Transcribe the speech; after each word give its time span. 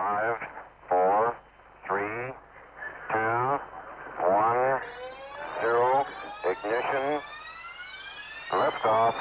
Five, 0.00 0.36
four, 0.88 1.36
three, 1.86 2.32
two, 3.12 3.60
one, 4.24 4.80
zero. 5.60 6.06
Ignition. 6.42 7.20
Liftoff. 8.48 9.14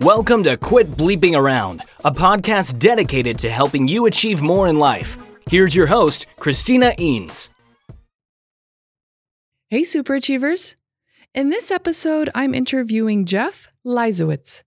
Welcome 0.00 0.42
to 0.42 0.56
Quit 0.56 0.88
Bleeping 0.88 1.38
Around, 1.38 1.82
a 2.04 2.10
podcast 2.10 2.80
dedicated 2.80 3.38
to 3.38 3.50
helping 3.50 3.86
you 3.86 4.06
achieve 4.06 4.42
more 4.42 4.66
in 4.66 4.80
life. 4.80 5.16
Here's 5.48 5.76
your 5.76 5.86
host, 5.86 6.26
Christina 6.40 6.92
Eanes. 6.98 7.50
Hey, 9.68 9.84
super 9.84 10.16
achievers. 10.16 10.74
In 11.32 11.50
this 11.50 11.70
episode, 11.70 12.28
I'm 12.34 12.54
interviewing 12.54 13.24
Jeff 13.24 13.68
Leisawitz. 13.86 14.64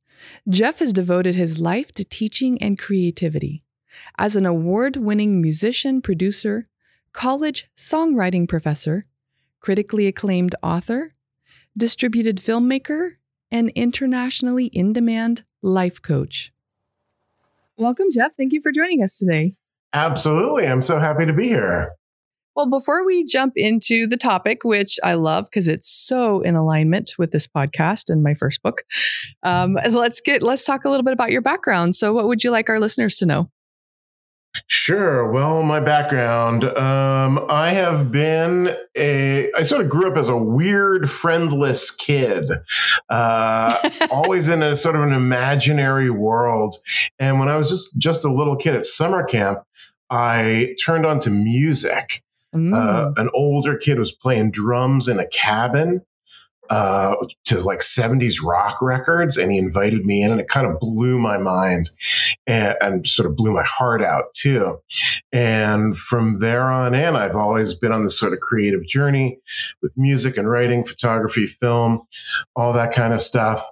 Jeff 0.48 0.80
has 0.80 0.94
devoted 0.94 1.36
his 1.36 1.60
life 1.60 1.92
to 1.92 2.06
teaching 2.06 2.58
and 2.62 2.80
creativity. 2.80 3.60
As 4.18 4.38
an 4.38 4.46
award 4.46 4.96
winning 4.96 5.42
musician, 5.42 6.02
producer, 6.02 6.66
college 7.12 7.70
songwriting 7.76 8.48
professor, 8.48 9.04
critically 9.60 10.08
acclaimed 10.08 10.56
author, 10.64 11.12
distributed 11.76 12.38
filmmaker, 12.38 13.16
and 13.52 13.70
internationally 13.72 14.68
in 14.68 14.94
demand 14.94 15.44
life 15.62 16.02
coach. 16.02 16.54
Welcome, 17.76 18.08
Jeff. 18.10 18.36
Thank 18.38 18.54
you 18.54 18.62
for 18.62 18.72
joining 18.72 19.04
us 19.04 19.20
today. 19.20 19.56
Absolutely. 19.92 20.66
I'm 20.66 20.82
so 20.82 20.98
happy 20.98 21.26
to 21.26 21.34
be 21.34 21.50
here. 21.50 21.92
Well, 22.56 22.70
before 22.70 23.06
we 23.06 23.24
jump 23.24 23.54
into 23.56 24.06
the 24.06 24.18
topic, 24.18 24.64
which 24.64 25.00
I 25.04 25.16
love 25.16 25.46
because 25.46 25.68
it's 25.68 25.88
so 25.88 26.42
in 26.42 26.56
alignment 26.56 27.14
with 27.18 27.32
this 27.32 27.48
podcast 27.48 28.10
and 28.10 28.22
my 28.22 28.36
first 28.36 28.62
book, 28.62 28.84
um, 29.42 29.78
let's 29.90 30.22
get 30.22 30.42
let's 30.42 30.66
talk 30.66 30.86
a 30.86 30.90
little 30.90 31.04
bit 31.04 31.14
about 31.14 31.32
your 31.32 31.42
background. 31.42 31.96
So, 31.96 32.14
what 32.14 32.28
would 32.28 32.44
you 32.44 32.52
like 32.52 32.70
our 32.70 32.80
listeners 32.80 33.18
to 33.18 33.26
know? 33.26 33.50
Sure. 34.68 35.32
Well, 35.32 35.64
my 35.64 35.80
background, 35.80 36.64
um, 36.64 37.44
I 37.50 37.72
have 37.72 38.12
been 38.12 38.76
a, 38.96 39.52
I 39.54 39.64
sort 39.64 39.82
of 39.82 39.90
grew 39.90 40.08
up 40.08 40.16
as 40.16 40.30
a 40.30 40.38
weird, 40.38 41.10
friendless 41.10 41.90
kid, 41.90 42.52
uh, 43.10 43.76
always 44.12 44.50
in 44.50 44.62
a 44.62 44.76
sort 44.76 44.96
of 44.96 45.02
an 45.02 45.12
imaginary 45.12 46.12
world. 46.12 46.76
And 47.18 47.40
when 47.40 47.50
I 47.50 47.58
was 47.58 47.70
just, 47.70 47.98
just 47.98 48.26
a 48.26 48.32
little 48.32 48.56
kid 48.56 48.76
at 48.76 48.86
summer 48.86 49.24
camp, 49.24 49.64
I 50.12 50.76
turned 50.86 51.08
on 51.08 51.20
to 51.22 51.32
music. 51.32 52.22
Mm. 52.54 52.74
Uh, 52.74 53.12
an 53.18 53.30
older 53.34 53.78
kid 53.78 54.00
was 54.00 54.12
playing 54.12 54.52
drums 54.52 55.08
in 55.08 55.20
a 55.20 55.28
cabin 55.28 56.02
uh, 56.70 57.16
to 57.46 57.60
like 57.62 57.80
70s 57.80 58.44
rock 58.44 58.82
records, 58.82 59.38
and 59.38 59.52
he 59.52 59.58
invited 59.58 60.06
me 60.06 60.24
in, 60.24 60.32
and 60.32 60.40
it 60.40 60.48
kind 60.48 60.66
of 60.66 60.80
blew 60.80 61.20
my 61.20 61.38
mind 61.38 61.90
and, 62.48 62.76
and 62.82 63.08
sort 63.08 63.30
of 63.30 63.36
blew 63.36 63.52
my 63.52 63.64
heart 63.64 64.02
out 64.02 64.34
too. 64.34 64.80
And 65.32 65.98
from 65.98 66.36
there 66.36 66.72
on 66.72 66.96
in, 66.96 67.16
I've 67.16 67.36
always 67.36 67.74
been 67.74 67.92
on 67.92 68.04
this 68.04 68.18
sort 68.18 68.34
of 68.34 68.40
creative 68.40 68.86
journey 68.88 69.40
with 69.82 69.94
music 69.98 70.38
and 70.38 70.50
writing, 70.50 70.86
photography, 70.86 71.48
film, 71.48 72.08
all 72.56 72.74
that 72.74 72.94
kind 72.94 73.14
of 73.14 73.22
stuff. 73.22 73.64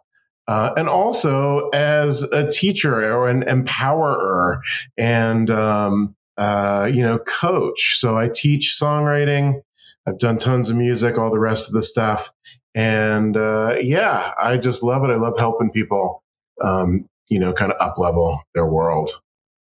Uh, 0.47 0.73
and 0.75 0.89
also 0.89 1.69
as 1.69 2.23
a 2.23 2.49
teacher 2.49 2.95
or 3.13 3.29
an 3.29 3.43
empowerer 3.43 4.59
and 4.97 5.49
um, 5.49 6.15
uh, 6.37 6.89
you 6.91 7.01
know 7.01 7.19
coach. 7.19 7.97
So 7.97 8.17
I 8.17 8.29
teach 8.33 8.77
songwriting. 8.79 9.61
I've 10.07 10.17
done 10.17 10.37
tons 10.37 10.69
of 10.69 10.75
music, 10.75 11.17
all 11.17 11.31
the 11.31 11.39
rest 11.39 11.67
of 11.67 11.73
the 11.73 11.83
stuff, 11.83 12.31
and 12.73 13.35
uh, 13.37 13.75
yeah, 13.81 14.33
I 14.41 14.57
just 14.57 14.83
love 14.83 15.03
it. 15.03 15.09
I 15.09 15.15
love 15.15 15.37
helping 15.37 15.71
people, 15.71 16.23
um, 16.63 17.07
you 17.29 17.39
know, 17.39 17.53
kind 17.53 17.71
of 17.71 17.81
up 17.81 17.97
level 17.97 18.41
their 18.53 18.65
world. 18.65 19.09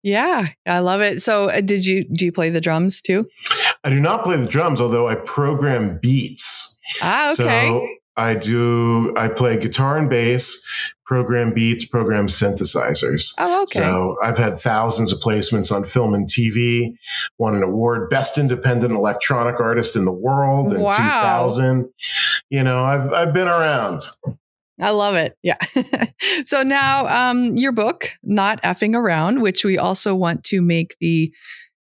Yeah, 0.03 0.47
I 0.65 0.79
love 0.79 1.01
it. 1.01 1.21
So, 1.21 1.49
uh, 1.49 1.61
did 1.61 1.85
you 1.85 2.05
do 2.05 2.25
you 2.25 2.31
play 2.31 2.49
the 2.49 2.61
drums 2.61 3.01
too? 3.01 3.27
I 3.83 3.89
do 3.89 3.99
not 3.99 4.23
play 4.23 4.37
the 4.37 4.45
drums, 4.45 4.79
although 4.79 5.07
I 5.07 5.15
program 5.15 5.99
beats. 6.01 6.79
Ah, 7.01 7.33
okay. 7.33 7.67
So 7.67 7.87
I 8.17 8.33
do. 8.35 9.13
I 9.15 9.27
play 9.27 9.59
guitar 9.59 9.97
and 9.97 10.09
bass, 10.09 10.65
program 11.05 11.53
beats, 11.53 11.85
program 11.85 12.25
synthesizers. 12.27 13.33
oh, 13.39 13.61
okay. 13.61 13.79
So 13.79 14.17
I've 14.23 14.37
had 14.37 14.57
thousands 14.57 15.11
of 15.13 15.19
placements 15.19 15.71
on 15.71 15.83
film 15.83 16.13
and 16.13 16.27
TV. 16.27 16.93
Won 17.37 17.55
an 17.55 17.63
award, 17.63 18.09
best 18.09 18.37
independent 18.37 18.91
electronic 18.93 19.59
artist 19.59 19.95
in 19.95 20.05
the 20.05 20.11
world 20.11 20.73
in 20.73 20.81
Wow. 20.81 20.91
2000. 20.91 21.89
You 22.49 22.63
know, 22.63 22.83
I've 22.83 23.13
I've 23.13 23.33
been 23.33 23.47
around. 23.47 24.01
I 24.81 24.91
love 24.91 25.15
it. 25.15 25.35
Yeah. 25.41 25.57
so 26.45 26.61
now, 26.63 27.07
um, 27.07 27.55
your 27.55 27.71
book, 27.71 28.09
"Not 28.23 28.61
Effing 28.61 28.95
Around," 28.95 29.41
which 29.41 29.65
we 29.65 29.77
also 29.77 30.13
want 30.13 30.43
to 30.45 30.61
make 30.61 30.95
the 31.01 31.33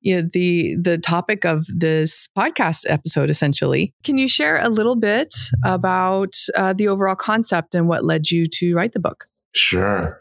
you 0.08 0.22
know, 0.22 0.28
the 0.32 0.76
the 0.80 0.96
topic 0.96 1.44
of 1.44 1.66
this 1.66 2.28
podcast 2.36 2.86
episode 2.88 3.28
essentially. 3.28 3.92
Can 4.04 4.16
you 4.16 4.26
share 4.26 4.58
a 4.58 4.70
little 4.70 4.96
bit 4.96 5.34
about 5.64 6.34
uh, 6.54 6.72
the 6.72 6.88
overall 6.88 7.14
concept 7.14 7.74
and 7.74 7.88
what 7.88 8.04
led 8.04 8.30
you 8.30 8.46
to 8.46 8.74
write 8.74 8.92
the 8.92 9.00
book? 9.00 9.26
Sure. 9.54 10.18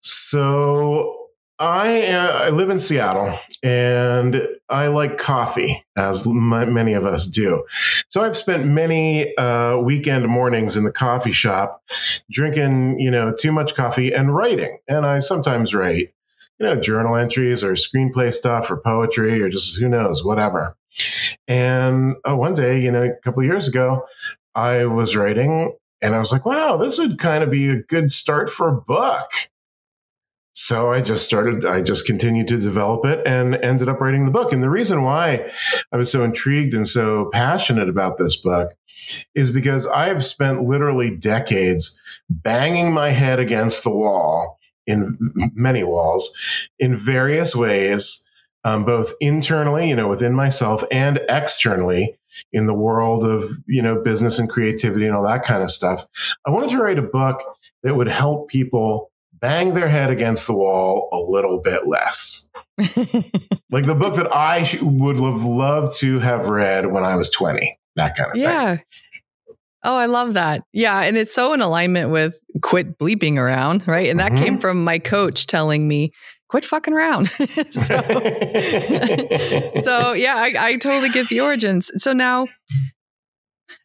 So 0.00 1.16
I 1.58 2.06
uh, 2.08 2.44
I 2.44 2.50
live 2.50 2.68
in 2.68 2.78
Seattle 2.78 3.38
and 3.62 4.46
I 4.68 4.88
like 4.88 5.16
coffee 5.16 5.82
as 5.96 6.26
many 6.26 6.92
of 6.92 7.06
us 7.06 7.26
do. 7.26 7.64
So 8.08 8.22
I've 8.22 8.36
spent 8.36 8.66
many 8.66 9.34
uh, 9.36 9.78
weekend 9.78 10.26
mornings 10.28 10.76
in 10.76 10.84
the 10.84 10.92
coffee 10.92 11.32
shop 11.32 11.82
drinking, 12.30 13.00
you 13.00 13.10
know, 13.10 13.32
too 13.32 13.52
much 13.52 13.74
coffee 13.74 14.12
and 14.12 14.34
writing. 14.34 14.78
And 14.88 15.06
I 15.06 15.20
sometimes 15.20 15.74
write, 15.74 16.12
you 16.60 16.66
know, 16.66 16.76
journal 16.76 17.16
entries 17.16 17.64
or 17.64 17.72
screenplay 17.72 18.32
stuff 18.32 18.70
or 18.70 18.76
poetry 18.76 19.40
or 19.40 19.48
just 19.48 19.78
who 19.78 19.88
knows, 19.88 20.22
whatever. 20.22 20.76
And 21.48 22.16
uh, 22.28 22.36
one 22.36 22.54
day, 22.54 22.80
you 22.80 22.92
know, 22.92 23.04
a 23.04 23.16
couple 23.22 23.42
years 23.42 23.66
ago, 23.66 24.06
I 24.54 24.84
was 24.84 25.16
writing 25.16 25.74
and 26.02 26.14
I 26.14 26.18
was 26.18 26.32
like, 26.32 26.44
wow, 26.44 26.76
this 26.76 26.98
would 26.98 27.18
kind 27.18 27.42
of 27.42 27.50
be 27.50 27.70
a 27.70 27.82
good 27.82 28.12
start 28.12 28.50
for 28.50 28.68
a 28.68 28.80
book. 28.80 29.30
So 30.52 30.92
I 30.92 31.00
just 31.00 31.24
started, 31.24 31.64
I 31.64 31.80
just 31.80 32.06
continued 32.06 32.48
to 32.48 32.58
develop 32.58 33.06
it 33.06 33.26
and 33.26 33.54
ended 33.56 33.88
up 33.88 34.00
writing 34.00 34.26
the 34.26 34.30
book. 34.30 34.52
And 34.52 34.62
the 34.62 34.68
reason 34.68 35.02
why 35.02 35.50
I 35.92 35.96
was 35.96 36.12
so 36.12 36.24
intrigued 36.24 36.74
and 36.74 36.86
so 36.86 37.30
passionate 37.32 37.88
about 37.88 38.18
this 38.18 38.36
book 38.36 38.70
is 39.34 39.50
because 39.50 39.86
I 39.86 40.06
have 40.06 40.24
spent 40.24 40.64
literally 40.64 41.16
decades 41.16 41.98
banging 42.28 42.92
my 42.92 43.10
head 43.10 43.38
against 43.38 43.82
the 43.84 43.90
wall 43.90 44.59
in 44.90 45.16
many 45.54 45.84
walls 45.84 46.36
in 46.78 46.94
various 46.94 47.54
ways, 47.54 48.28
um, 48.64 48.84
both 48.84 49.12
internally, 49.20 49.88
you 49.88 49.96
know, 49.96 50.08
within 50.08 50.34
myself 50.34 50.84
and 50.90 51.20
externally 51.28 52.16
in 52.52 52.66
the 52.66 52.74
world 52.74 53.24
of, 53.24 53.44
you 53.66 53.82
know, 53.82 54.00
business 54.02 54.38
and 54.38 54.50
creativity 54.50 55.06
and 55.06 55.16
all 55.16 55.24
that 55.24 55.42
kind 55.42 55.62
of 55.62 55.70
stuff. 55.70 56.06
I 56.46 56.50
wanted 56.50 56.70
to 56.70 56.78
write 56.78 56.98
a 56.98 57.02
book 57.02 57.42
that 57.82 57.96
would 57.96 58.08
help 58.08 58.48
people 58.48 59.10
bang 59.32 59.72
their 59.74 59.88
head 59.88 60.10
against 60.10 60.46
the 60.46 60.52
wall 60.52 61.08
a 61.12 61.18
little 61.18 61.58
bit 61.58 61.86
less. 61.88 62.50
Like 63.72 63.86
the 63.86 63.94
book 63.94 64.16
that 64.16 64.34
I 64.34 64.64
sh- 64.64 64.82
would 64.82 65.20
have 65.20 65.44
loved 65.44 65.96
to 66.00 66.18
have 66.18 66.48
read 66.48 66.86
when 66.86 67.04
I 67.04 67.14
was 67.14 67.30
20, 67.30 67.78
that 67.94 68.16
kind 68.16 68.30
of 68.30 68.34
thing. 68.34 68.82
Oh, 69.82 69.96
I 69.96 70.06
love 70.06 70.34
that. 70.34 70.62
Yeah. 70.72 71.00
And 71.00 71.16
it's 71.16 71.32
so 71.32 71.52
in 71.54 71.60
alignment 71.62 72.10
with 72.10 72.38
quit 72.62 72.98
bleeping 72.98 73.36
around, 73.36 73.86
right? 73.88 74.08
And 74.10 74.20
that 74.20 74.36
came 74.36 74.58
Mhm. 74.58 74.60
from 74.60 74.84
my 74.84 74.98
coach 74.98 75.46
telling 75.46 75.88
me, 75.88 76.12
quit 76.48 76.64
fucking 76.64 76.92
around. 76.92 77.28
so, 77.30 78.00
so 79.82 80.12
yeah, 80.12 80.36
I, 80.36 80.52
I 80.58 80.76
totally 80.76 81.08
get 81.08 81.28
the 81.28 81.40
origins. 81.40 81.90
So 82.02 82.12
now, 82.12 82.48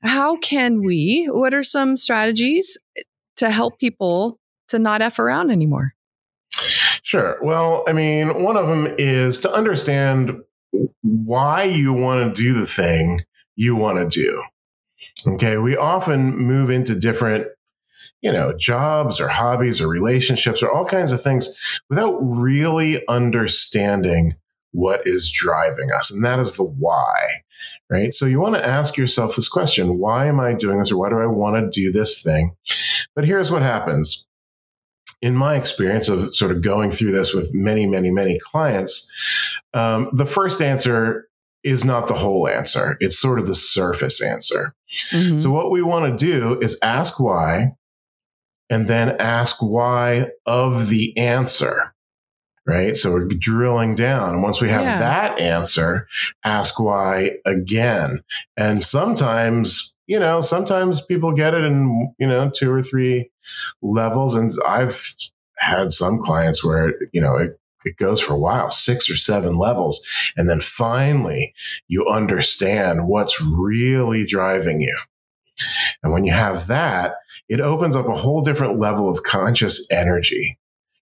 how 0.04 0.36
can 0.38 0.84
we, 0.84 1.28
what 1.32 1.54
are 1.54 1.64
some 1.64 1.96
strategies 1.98 2.78
to 3.38 3.50
help 3.50 3.80
people 3.80 4.40
to 4.70 4.80
not 4.80 5.02
F 5.02 5.20
around 5.20 5.52
anymore? 5.52 5.94
Sure. 7.04 7.38
Well, 7.42 7.84
I 7.88 7.94
mean, 7.94 8.44
one 8.44 8.58
of 8.58 8.68
them 8.68 8.94
is 8.98 9.40
to 9.42 9.52
understand 9.52 10.42
why 11.04 11.64
you 11.64 11.94
want 11.94 12.36
to 12.36 12.42
do 12.44 12.54
the 12.60 12.66
thing 12.66 13.22
you 13.56 13.76
want 13.76 13.98
to 14.00 14.08
do. 14.22 14.44
Okay. 15.28 15.58
We 15.58 15.76
often 15.76 16.38
move 16.38 16.70
into 16.70 16.96
different, 16.96 17.48
you 18.22 18.32
know, 18.32 18.54
jobs 18.54 19.20
or 19.20 19.28
hobbies 19.28 19.82
or 19.82 19.88
relationships 19.88 20.62
or 20.62 20.72
all 20.72 20.86
kinds 20.86 21.12
of 21.12 21.22
things 21.22 21.56
without 21.90 22.18
really 22.22 23.06
understanding 23.08 24.36
what 24.72 25.02
is 25.06 25.32
driving 25.32 25.92
us. 25.92 26.12
And 26.12 26.24
that 26.26 26.40
is 26.40 26.54
the 26.54 26.64
why. 26.64 27.26
Right. 27.90 28.14
So 28.14 28.26
you 28.26 28.40
want 28.40 28.56
to 28.56 28.66
ask 28.66 28.98
yourself 28.98 29.36
this 29.36 29.48
question 29.48 30.00
why 30.00 30.26
am 30.26 30.40
I 30.40 30.56
doing 30.56 30.80
this 30.80 30.92
or 30.92 30.98
why 30.98 31.10
do 31.10 31.20
I 31.20 31.28
want 31.28 31.56
to 31.56 31.70
do 31.70 31.92
this 31.92 32.22
thing? 32.22 32.56
But 33.16 33.26
here's 33.26 33.52
what 33.52 33.62
happens 33.62 34.28
in 35.22 35.36
my 35.36 35.56
experience 35.56 36.10
of 36.10 36.36
sort 36.36 36.52
of 36.52 36.62
going 36.62 36.92
through 36.92 37.12
this 37.12 37.34
with 37.34 37.54
many, 37.54 37.86
many, 37.86 38.12
many 38.12 38.40
clients, 38.40 39.12
um, 39.74 40.10
the 40.14 40.26
first 40.26 40.62
answer 40.62 41.28
is 41.66 41.84
not 41.84 42.08
the 42.08 42.14
whole 42.14 42.48
answer. 42.48 42.96
It's 43.02 43.20
sort 43.20 43.40
of 43.40 43.48
the 43.48 43.56
surface 43.56 44.22
answer. 44.22 44.74
Mhm. 45.12 45.42
So, 45.42 45.50
what 45.52 45.72
we 45.72 45.82
want 45.82 46.18
to 46.18 46.26
do 46.26 46.60
is 46.62 46.80
ask 46.82 47.20
why 47.20 47.74
and 48.70 48.88
then 48.88 49.16
ask 49.20 49.58
why 49.62 50.30
of 50.46 50.88
the 50.90 51.18
answer. 51.18 51.94
Right. 52.68 52.96
So, 52.96 53.12
we're 53.12 53.28
drilling 53.28 53.96
down. 53.96 54.30
And 54.36 54.44
once 54.44 54.62
we 54.62 54.70
have 54.70 54.84
Yeah. 54.84 55.00
that 55.00 55.40
answer, 55.40 56.08
ask 56.44 56.80
why 56.80 57.32
again. 57.46 58.22
And 58.56 58.82
sometimes, 58.84 59.98
you 60.08 60.20
know, 60.20 60.42
sometimes 60.42 61.02
people 61.02 61.32
get 61.32 61.54
it 61.56 61.64
in, 61.64 62.14
you 62.20 62.28
know, 62.28 62.50
two 62.54 62.72
or 62.72 62.82
three 62.84 63.32
levels. 63.82 64.36
And 64.36 64.52
I've 64.66 65.04
had 65.58 65.92
some 65.92 66.20
clients 66.22 66.64
where, 66.64 66.94
you 67.12 67.22
know, 67.22 67.36
it, 67.38 67.60
it 67.86 67.98
goes 67.98 68.20
for 68.20 68.34
a 68.34 68.40
while, 68.40 68.72
six 68.72 69.10
or 69.10 69.16
seven 69.16 69.56
levels. 69.56 70.06
And 70.36 70.50
then 70.50 70.60
finally, 70.60 71.54
you 71.88 72.08
understand 72.08 73.08
what's 73.08 73.40
really 73.42 74.26
driving 74.26 74.82
you. 74.82 74.98
And 76.04 76.12
when 76.12 76.26
you 76.26 76.34
have 76.34 76.68
that, 76.68 77.16
it 77.48 77.62
opens 77.62 77.96
up 77.96 78.08
a 78.08 78.16
whole 78.16 78.42
different 78.42 78.80
level 78.80 79.10
of 79.10 79.24
conscious 79.24 79.88
energy, 79.90 80.58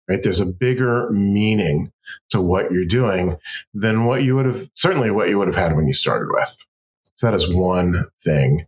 right? 0.10 0.22
There's 0.22 0.42
a 0.42 0.45
bigger 0.45 1.10
meaning 1.12 1.92
to 2.31 2.42
what 2.42 2.72
you're 2.72 2.86
doing 2.86 3.38
than 3.74 4.06
what 4.06 4.24
you 4.24 4.36
would 4.36 4.48
have, 4.48 4.69
certainly 4.74 5.12
what 5.12 5.30
you 5.30 5.38
would 5.38 5.48
have 5.48 5.56
had 5.56 5.75
when 5.75 5.88
you 5.88 5.94
started 5.94 6.30
with. 6.31 6.66
So 7.16 7.28
that 7.28 7.36
is 7.36 7.54
one 7.54 8.06
thing 8.24 8.66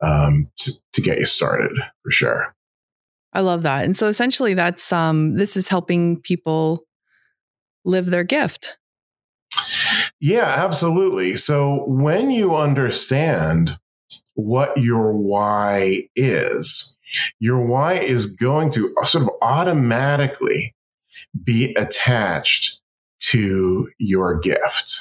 um, 0.00 0.48
to, 0.56 0.72
to 0.92 1.02
get 1.02 1.18
you 1.18 1.26
started 1.26 1.72
for 2.02 2.10
sure. 2.10 2.54
I 3.32 3.40
love 3.40 3.64
that. 3.64 3.84
And 3.84 3.94
so 3.94 4.06
essentially 4.06 4.54
that's 4.54 4.92
um 4.92 5.36
this 5.36 5.56
is 5.56 5.68
helping 5.68 6.20
people 6.20 6.82
live 7.86 8.06
their 8.06 8.24
gift. 8.24 8.76
Yeah, 10.20 10.44
absolutely. 10.44 11.36
So 11.36 11.84
when 11.86 12.30
you 12.30 12.54
understand 12.54 13.78
what 14.34 14.76
your 14.76 15.12
why 15.12 16.08
is, 16.14 16.96
your 17.38 17.64
why 17.64 17.94
is 17.94 18.26
going 18.26 18.70
to 18.70 18.94
uh, 19.00 19.04
sort 19.04 19.24
of 19.24 19.30
automatically 19.40 20.74
be 21.44 21.74
attached 21.74 22.80
to 23.18 23.88
your 23.98 24.38
gift. 24.38 25.00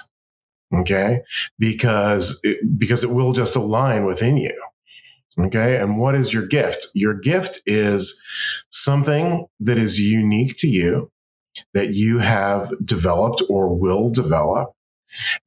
Okay. 0.74 1.22
Because 1.60 2.40
it, 2.44 2.78
because 2.78 3.04
it 3.04 3.12
will 3.12 3.34
just 3.34 3.56
align 3.56 4.06
within 4.06 4.38
you. 4.38 4.64
Okay. 5.40 5.78
And 5.78 5.98
what 5.98 6.16
is 6.16 6.34
your 6.34 6.46
gift? 6.46 6.88
Your 6.94 7.14
gift 7.14 7.62
is 7.66 8.22
something 8.70 9.48
that 9.60 9.78
is 9.78 10.00
unique 10.00 10.56
to 10.58 10.68
you 10.68 11.12
that 11.74 11.94
you 11.94 12.20
have 12.20 12.74
developed 12.86 13.42
or 13.50 13.74
will 13.74 14.10
develop 14.10 14.72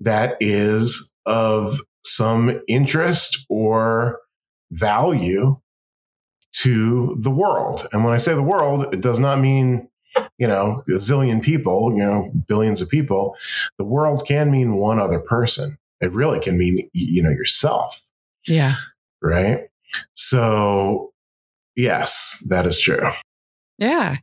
that 0.01 0.37
is 0.41 1.15
of 1.27 1.81
some 2.05 2.61
interest 2.69 3.45
or 3.49 4.21
value 4.71 5.59
to 6.53 7.17
the 7.21 7.31
world. 7.31 7.83
And 7.93 8.05
when 8.05 8.15
I 8.15 8.19
say 8.19 8.35
the 8.35 8.43
world, 8.43 8.93
it 8.93 9.01
does 9.01 9.19
not 9.21 9.39
mean, 9.41 9.89
you 10.39 10.47
know, 10.47 10.83
a 10.89 10.93
zillion 10.93 11.43
people, 11.43 11.93
you 11.93 11.99
know, 11.99 12.31
billions 12.49 12.81
of 12.81 12.89
people. 12.89 13.37
The 13.77 13.85
world 13.85 14.25
can 14.27 14.51
mean 14.51 14.77
one 14.77 14.99
other 14.99 15.21
person. 15.21 15.77
It 16.01 16.13
really 16.13 16.41
can 16.41 16.57
mean, 16.59 16.89
you 16.95 17.23
know, 17.23 17.31
yourself, 17.31 18.01
Yeah. 18.47 18.75
right? 19.21 19.69
So, 20.15 21.13
yes, 21.77 22.45
that 22.49 22.67
is 22.67 22.81
true. 22.81 23.11
Yeah. 23.79 24.17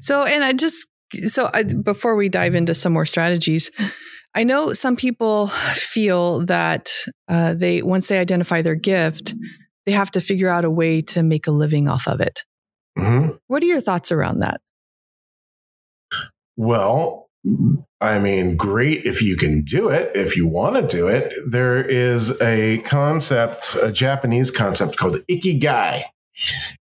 So, 0.00 0.22
and 0.24 0.44
I 0.44 0.52
just, 0.52 0.88
so 1.24 1.50
I, 1.52 1.64
before 1.64 2.16
we 2.16 2.28
dive 2.28 2.54
into 2.54 2.74
some 2.74 2.92
more 2.92 3.06
strategies, 3.06 3.70
I 4.34 4.44
know 4.44 4.72
some 4.72 4.96
people 4.96 5.48
feel 5.48 6.44
that 6.46 6.90
uh, 7.28 7.54
they, 7.54 7.82
once 7.82 8.08
they 8.08 8.18
identify 8.18 8.62
their 8.62 8.74
gift, 8.74 9.34
they 9.84 9.92
have 9.92 10.10
to 10.12 10.20
figure 10.20 10.48
out 10.48 10.64
a 10.64 10.70
way 10.70 11.02
to 11.02 11.22
make 11.22 11.46
a 11.46 11.50
living 11.50 11.88
off 11.88 12.06
of 12.06 12.20
it. 12.20 12.40
hmm 12.96 13.28
What 13.48 13.62
are 13.62 13.66
your 13.66 13.80
thoughts 13.80 14.12
around 14.12 14.38
that? 14.38 14.60
Well, 16.56 17.28
I 18.00 18.18
mean, 18.18 18.56
great 18.56 19.04
if 19.04 19.22
you 19.22 19.36
can 19.36 19.62
do 19.62 19.88
it, 19.88 20.12
if 20.14 20.36
you 20.36 20.46
want 20.46 20.76
to 20.76 20.96
do 20.96 21.08
it. 21.08 21.34
There 21.48 21.82
is 21.82 22.40
a 22.40 22.78
concept, 22.78 23.76
a 23.82 23.90
Japanese 23.90 24.50
concept 24.50 24.96
called 24.96 25.16
ikigai. 25.28 26.02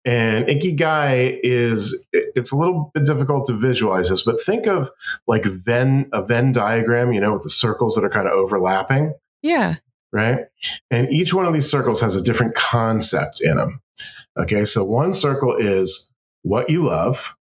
And 0.06 0.46
ikigai 0.48 1.40
is 1.44 2.08
it's 2.14 2.52
a 2.52 2.56
little 2.56 2.92
bit 2.94 3.06
difficult 3.06 3.46
to 3.48 3.54
visualize 3.54 4.10
this, 4.10 4.24
but 4.24 4.40
think 4.42 4.66
of 4.68 4.90
like 5.28 5.46
Venn 5.46 6.10
a 6.14 6.22
Venn 6.24 6.52
diagram, 6.52 7.12
you 7.14 7.22
know, 7.22 7.34
with 7.34 7.44
the 7.44 7.50
circles 7.50 7.96
that 7.96 8.04
are 8.04 8.10
kind 8.10 8.28
of 8.28 8.34
overlapping, 8.34 9.14
Yeah. 9.42 9.76
right? 10.12 10.46
And 10.90 11.10
each 11.12 11.34
one 11.34 11.46
of 11.46 11.54
these 11.54 11.70
circles 11.70 12.02
has 12.02 12.16
a 12.16 12.24
different 12.24 12.56
concept 12.56 13.42
in 13.42 13.58
them. 13.58 13.82
Okay, 14.38 14.64
so 14.66 14.84
one 14.84 15.14
circle 15.14 15.56
is 15.56 16.14
what 16.44 16.70
you 16.70 16.86
love. 16.88 17.36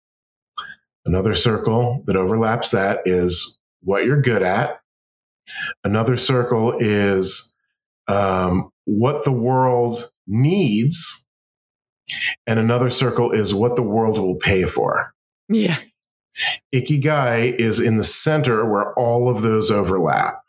Another 1.06 1.34
circle 1.34 2.02
that 2.06 2.16
overlaps 2.16 2.70
that 2.72 3.00
is 3.06 3.58
what 3.82 4.04
you're 4.04 4.20
good 4.20 4.42
at. 4.42 4.80
Another 5.84 6.16
circle 6.16 6.76
is 6.78 7.54
um, 8.08 8.70
what 8.84 9.24
the 9.24 9.32
world 9.32 10.10
needs. 10.26 11.26
And 12.46 12.58
another 12.58 12.90
circle 12.90 13.32
is 13.32 13.54
what 13.54 13.76
the 13.76 13.82
world 13.82 14.18
will 14.18 14.36
pay 14.36 14.64
for. 14.64 15.12
Yeah. 15.48 15.76
Ikigai 16.74 17.54
is 17.54 17.80
in 17.80 17.96
the 17.96 18.04
center 18.04 18.68
where 18.68 18.92
all 18.94 19.28
of 19.28 19.42
those 19.42 19.70
overlap. 19.70 20.42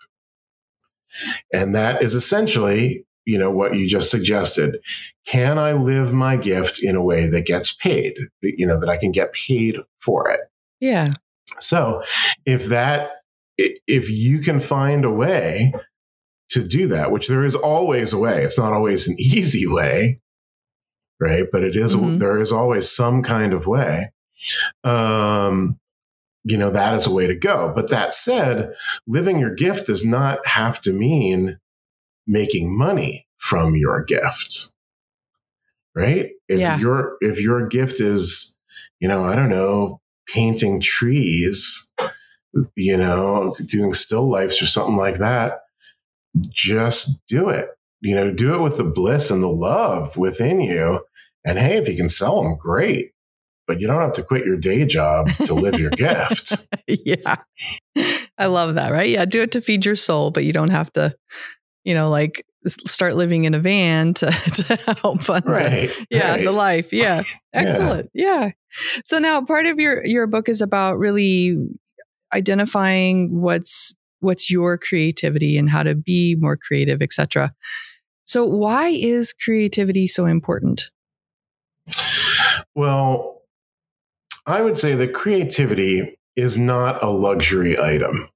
And 1.53 1.73
that 1.75 2.03
is 2.03 2.15
essentially, 2.15 3.05
you 3.25 3.37
know, 3.37 3.49
what 3.49 3.75
you 3.75 3.87
just 3.87 4.11
suggested. 4.11 4.77
Can 5.25 5.57
I 5.57 5.73
live 5.73 6.13
my 6.13 6.37
gift 6.37 6.81
in 6.83 6.95
a 6.95 7.03
way 7.03 7.27
that 7.27 7.45
gets 7.45 7.73
paid, 7.73 8.15
you 8.41 8.67
know, 8.67 8.79
that 8.79 8.89
I 8.89 8.97
can 8.97 9.11
get 9.11 9.33
paid 9.33 9.77
for 9.99 10.29
it? 10.29 10.41
Yeah. 10.79 11.13
So 11.59 12.03
if 12.45 12.65
that, 12.65 13.11
if 13.57 14.09
you 14.09 14.39
can 14.39 14.59
find 14.59 15.03
a 15.03 15.11
way 15.11 15.73
to 16.49 16.67
do 16.67 16.87
that, 16.87 17.11
which 17.11 17.27
there 17.27 17.43
is 17.43 17.55
always 17.55 18.13
a 18.13 18.17
way, 18.17 18.43
it's 18.43 18.57
not 18.57 18.73
always 18.73 19.07
an 19.07 19.15
easy 19.19 19.65
way, 19.67 20.19
right? 21.19 21.45
But 21.51 21.63
it 21.63 21.75
is, 21.75 21.95
Mhm. 21.95 22.19
there 22.19 22.39
is 22.39 22.51
always 22.51 22.89
some 22.89 23.21
kind 23.23 23.53
of 23.53 23.67
way. 23.67 24.11
Um, 24.83 25.79
you 26.43 26.57
know, 26.57 26.69
that 26.71 26.95
is 26.95 27.05
a 27.05 27.11
way 27.13 27.27
to 27.27 27.35
go. 27.35 27.71
But 27.75 27.89
that 27.89 28.13
said, 28.13 28.73
living 29.05 29.39
your 29.39 29.53
gift 29.53 29.87
does 29.87 30.05
not 30.05 30.45
have 30.47 30.79
to 30.81 30.93
mean 30.93 31.59
making 32.25 32.75
money 32.77 33.27
from 33.37 33.75
your 33.75 34.03
gift. 34.03 34.73
Right? 35.95 36.31
If 36.47 36.59
Yeah. 36.59 36.79
your 36.79 37.17
if 37.19 37.41
your 37.41 37.67
gift 37.67 37.99
is, 37.99 38.57
you 38.99 39.07
know, 39.07 39.23
I 39.25 39.35
don't 39.35 39.49
know, 39.49 39.99
painting 40.27 40.79
trees, 40.79 41.91
you 42.75 42.95
know, 42.95 43.55
doing 43.65 43.93
still 43.93 44.29
lifes 44.29 44.61
or 44.61 44.67
something 44.67 44.95
like 44.95 45.17
that, 45.17 45.61
just 46.49 47.23
do 47.27 47.49
it. 47.49 47.69
You 48.01 48.15
know, 48.15 48.31
do 48.31 48.53
it 48.55 48.61
with 48.61 48.77
the 48.77 48.83
bliss 48.85 49.29
and 49.29 49.43
the 49.43 49.49
love 49.49 50.15
within 50.15 50.61
you. 50.61 51.01
And 51.45 51.57
hey, 51.57 51.77
if 51.77 51.87
you 51.87 51.95
can 51.95 52.09
sell 52.09 52.41
them, 52.43 52.55
great. 52.57 53.11
But 53.67 53.79
you 53.81 53.87
don't 53.87 54.01
have 54.01 54.13
to 54.13 54.23
quit 54.23 54.45
your 54.45 54.57
day 54.57 54.83
job 54.85 55.29
to 55.45 55.53
live 55.53 55.79
your 55.79 55.91
gift. 55.91 56.67
yeah. 56.87 57.35
I 58.37 58.47
love 58.47 58.75
that, 58.75 58.91
right? 58.91 59.09
Yeah. 59.09 59.25
Do 59.25 59.41
it 59.43 59.51
to 59.51 59.61
feed 59.61 59.85
your 59.85 59.95
soul, 59.95 60.31
but 60.31 60.43
you 60.43 60.51
don't 60.53 60.71
have 60.71 60.91
to, 60.93 61.13
you 61.85 61.93
know, 61.93 62.09
like 62.09 62.43
start 62.67 63.15
living 63.15 63.43
in 63.45 63.53
a 63.53 63.59
van 63.59 64.13
to, 64.15 64.25
to 64.31 64.95
help 65.01 65.21
fund 65.21 65.45
the- 65.45 65.51
Right. 65.51 66.05
yeah 66.11 66.31
right. 66.31 66.43
the 66.43 66.51
life 66.51 66.91
yeah 66.91 67.19
Yeah. 67.19 67.23
excellent 67.53 68.09
yeah. 68.13 68.49
so 69.05 69.17
now 69.17 69.39
part 69.41 69.65
of 69.65 69.79
your 69.79 70.05
your 70.05 70.27
book 70.27 70.49
is 70.49 70.61
about 70.61 70.97
really 70.99 71.55
identifying 72.33 73.39
what's 73.41 73.93
what's 74.19 74.51
your 74.51 74.77
creativity 74.77 75.57
and 75.57 75.69
how 75.69 75.83
to 75.83 75.95
be 75.95 76.35
more 76.37 76.57
creative 76.57 77.01
etc 77.01 77.53
so 78.25 78.43
why 78.45 78.89
is 78.89 79.31
creativity 79.33 80.05
so 80.05 80.25
important 80.25 80.89
Well, 82.75 83.41
I 84.45 84.61
would 84.61 84.77
say 84.77 84.95
that 84.95 85.13
creativity 85.13 86.17
is 86.35 86.57
not 86.57 87.03
a 87.03 87.09
luxury 87.09 87.77
item, 87.79 88.29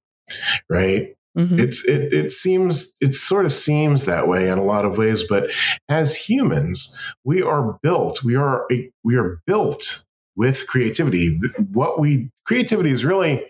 right? 0.68 1.14
Mhm. 1.38 1.58
It's 1.58 1.84
it 1.86 2.12
it 2.12 2.30
seems 2.30 2.94
it 3.00 3.14
sort 3.14 3.44
of 3.44 3.52
seems 3.52 4.04
that 4.04 4.28
way 4.28 4.48
in 4.48 4.58
a 4.58 4.64
lot 4.64 4.84
of 4.84 4.98
ways, 4.98 5.24
but 5.28 5.50
as 5.88 6.16
humans, 6.16 6.98
we 7.24 7.42
are 7.42 7.78
built. 7.82 8.22
We 8.24 8.36
are 8.36 8.68
we 9.04 9.16
are 9.16 9.40
built 9.46 10.04
with 10.36 10.66
creativity. 10.68 11.38
What 11.72 12.00
we 12.00 12.30
creativity 12.46 12.90
is 12.90 13.04
really 13.04 13.44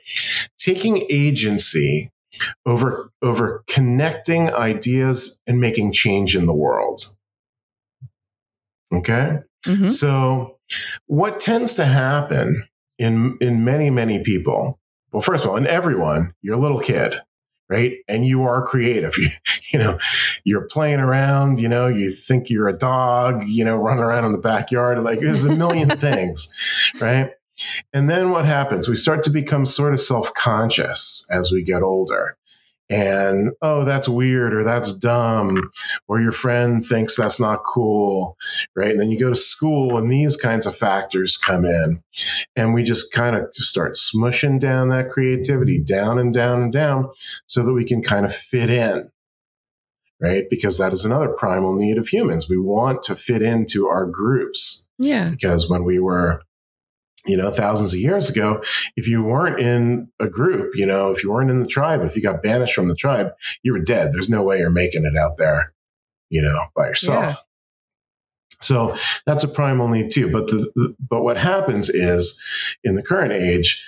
taking 0.59 1.07
agency 1.11 2.11
over 2.67 3.11
over 3.23 3.65
connecting 3.69 4.51
ideas 4.53 5.41
and 5.47 5.61
making 5.61 5.93
change 5.93 6.37
in 6.37 6.47
the 6.47 6.55
world. 6.55 7.17
Okay? 8.93 9.39
Mhm. 9.67 9.91
So, 9.91 10.54
what 11.07 11.41
tends 11.41 11.75
to 11.75 11.85
happen 11.85 12.65
in 12.99 13.37
in 13.41 13.65
many 13.65 13.91
many 13.91 14.23
people? 14.23 14.79
Well, 15.13 15.23
first 15.23 15.45
of 15.45 15.51
all, 15.51 15.57
in 15.57 15.67
everyone, 15.67 16.35
you're 16.43 16.57
a 16.57 16.61
little 16.61 16.81
kid, 16.81 17.15
right? 17.69 17.93
And 18.09 18.27
you 18.27 18.43
are 18.43 18.65
creative. 18.65 19.15
You, 19.23 19.29
you 19.73 19.79
know, 19.79 19.99
you're 20.45 20.69
playing 20.69 21.01
around, 21.01 21.59
you 21.59 21.69
know, 21.69 21.89
you 21.89 22.13
think 22.13 22.51
you're 22.51 22.69
a 22.69 22.77
dog, 22.77 23.43
you 23.47 23.65
know, 23.65 23.77
running 23.77 24.05
around 24.05 24.25
in 24.25 24.33
the 24.33 24.39
backyard. 24.39 25.03
Like 25.03 25.21
there's 25.21 25.45
a 25.45 25.55
million 25.55 25.89
things, 25.99 26.53
right? 27.01 27.31
And 27.93 28.09
then 28.11 28.31
what 28.31 28.45
happens? 28.45 28.89
We 28.89 28.97
start 28.97 29.23
to 29.25 29.31
become 29.31 29.67
sort 29.67 29.95
of 29.95 30.01
self 30.01 30.33
conscious 30.35 31.27
as 31.31 31.51
we 31.51 31.63
get 31.63 31.83
older 31.83 32.37
and 32.91 33.51
oh 33.63 33.85
that's 33.85 34.09
weird 34.09 34.53
or 34.53 34.63
that's 34.63 34.93
dumb 34.93 35.71
or 36.07 36.21
your 36.21 36.33
friend 36.33 36.85
thinks 36.85 37.17
that's 37.17 37.41
not 37.41 37.65
cool 37.65 38.37
right? 38.77 38.91
And 38.91 39.01
then 39.01 39.11
you 39.11 39.19
go 39.19 39.31
to 39.31 39.37
school 39.37 39.97
and 39.97 40.11
these 40.11 40.37
kinds 40.37 40.67
of 40.67 40.77
factors 40.77 41.37
come 41.37 41.65
in 41.65 42.03
and 42.57 42.75
we 42.75 42.83
just 42.83 43.13
kind 43.13 43.37
of 43.37 43.49
start 43.55 43.95
smushing 43.95 44.61
down 44.61 44.91
that 44.91 45.11
creativity 45.11 45.83
down 45.83 46.19
and 46.19 46.33
down 46.33 46.63
and 46.63 46.73
down 46.73 47.09
so 47.47 47.65
that 47.65 47.73
we 47.73 47.85
can 47.85 48.03
kind 48.03 48.27
of 48.27 48.35
fit 48.35 48.71
in 48.71 49.11
right? 50.21 50.49
Because 50.49 50.79
that 50.79 50.93
is 50.93 51.05
another 51.05 51.29
primal 51.29 51.75
need 51.75 51.99
of 51.99 52.09
humans. 52.09 52.49
We 52.49 52.59
want 52.59 53.03
to 53.05 53.15
fit 53.15 53.43
into 53.43 53.89
our 53.89 54.07
groups. 54.07 54.89
Yeah. 54.99 55.29
Because 55.29 55.69
when 55.69 55.85
we 55.85 55.99
were 55.99 56.41
you 57.27 57.37
know, 57.37 57.51
thousands 57.51 57.95
of 57.95 58.01
years 58.01 58.29
ago, 58.29 58.63
if 58.97 59.09
you 59.09 59.25
weren't 59.25 59.59
in 59.59 60.09
a 60.21 60.29
group, 60.29 60.73
you 60.77 60.87
know, 60.87 61.11
if 61.11 61.23
you 61.23 61.31
weren't 61.31 61.51
in 61.51 61.61
the 61.61 61.67
tribe, 61.67 62.03
if 62.03 62.17
you 62.17 62.23
got 62.23 62.43
banished 62.43 62.75
from 62.75 62.89
the 62.89 62.95
tribe, 62.95 63.33
you 63.63 63.73
were 63.73 63.81
dead. 63.81 64.13
There's 64.13 64.29
no 64.29 64.43
way 64.43 64.59
you're 64.59 64.71
making 64.71 65.05
it 65.05 65.17
out 65.17 65.39
there, 65.39 65.73
you 66.29 66.43
know, 66.43 66.67
by 66.77 66.89
yourself. 66.89 67.25
Yeah. 67.25 67.35
So 68.61 68.97
that's 69.27 69.45
a 69.45 69.49
primal 69.49 69.89
need 69.89 70.11
too. 70.11 70.31
But 70.31 70.47
the, 70.49 70.95
but 71.09 71.23
what 71.23 71.37
happens 71.37 71.91
is 71.91 72.41
in 72.83 72.95
the 72.95 73.03
current 73.03 73.33
age, 73.33 73.85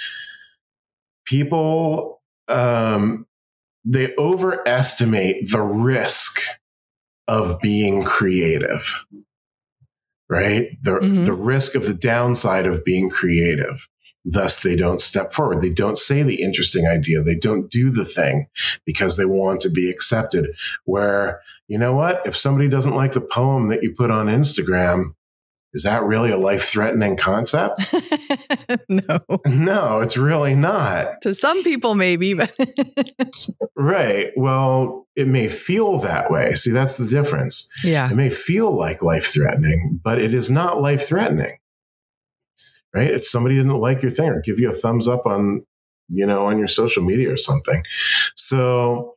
people 1.24 2.20
um, 2.48 3.26
they 3.84 4.14
overestimate 4.18 5.50
the 5.50 5.62
risk 5.62 6.40
of 7.28 7.60
being 7.60 8.04
creative 8.04 8.96
right? 10.28 10.68
The, 10.82 10.92
mm-hmm. 10.92 11.24
the 11.24 11.32
risk 11.32 11.74
of 11.74 11.86
the 11.86 11.94
downside 11.94 12.66
of 12.66 12.84
being 12.84 13.10
creative. 13.10 13.88
Thus, 14.24 14.62
they 14.62 14.74
don't 14.74 15.00
step 15.00 15.32
forward. 15.32 15.62
They 15.62 15.70
don't 15.70 15.96
say 15.96 16.24
the 16.24 16.42
interesting 16.42 16.86
idea. 16.86 17.22
They 17.22 17.36
don't 17.36 17.70
do 17.70 17.90
the 17.90 18.04
thing 18.04 18.48
because 18.84 19.16
they 19.16 19.24
want 19.24 19.60
to 19.60 19.70
be 19.70 19.88
accepted. 19.88 20.48
Where, 20.84 21.40
you 21.68 21.78
know 21.78 21.94
what? 21.94 22.26
If 22.26 22.36
somebody 22.36 22.68
doesn't 22.68 22.96
like 22.96 23.12
the 23.12 23.20
poem 23.20 23.68
that 23.68 23.84
you 23.84 23.94
put 23.96 24.10
on 24.10 24.26
Instagram, 24.26 25.14
is 25.76 25.82
that 25.82 26.02
really 26.04 26.30
a 26.30 26.38
life 26.38 26.62
threatening 26.62 27.18
concept? 27.18 27.94
no. 28.88 29.20
No, 29.46 30.00
it's 30.00 30.16
really 30.16 30.54
not. 30.54 31.20
To 31.20 31.34
some 31.34 31.62
people, 31.62 31.94
maybe, 31.94 32.32
but. 32.32 32.50
right. 33.76 34.30
Well, 34.36 35.06
it 35.14 35.28
may 35.28 35.48
feel 35.48 35.98
that 35.98 36.30
way. 36.30 36.54
See, 36.54 36.70
that's 36.70 36.96
the 36.96 37.04
difference. 37.04 37.70
Yeah. 37.84 38.10
It 38.10 38.16
may 38.16 38.30
feel 38.30 38.74
like 38.74 39.02
life 39.02 39.26
threatening, 39.26 40.00
but 40.02 40.18
it 40.18 40.32
is 40.32 40.50
not 40.50 40.80
life 40.80 41.06
threatening. 41.06 41.58
Right. 42.94 43.10
It's 43.10 43.30
somebody 43.30 43.56
didn't 43.56 43.76
like 43.76 44.00
your 44.00 44.10
thing 44.10 44.30
or 44.30 44.40
give 44.40 44.58
you 44.58 44.70
a 44.70 44.74
thumbs 44.74 45.06
up 45.06 45.26
on, 45.26 45.66
you 46.08 46.24
know, 46.24 46.46
on 46.46 46.56
your 46.56 46.68
social 46.68 47.04
media 47.04 47.30
or 47.30 47.36
something. 47.36 47.82
So, 48.34 49.16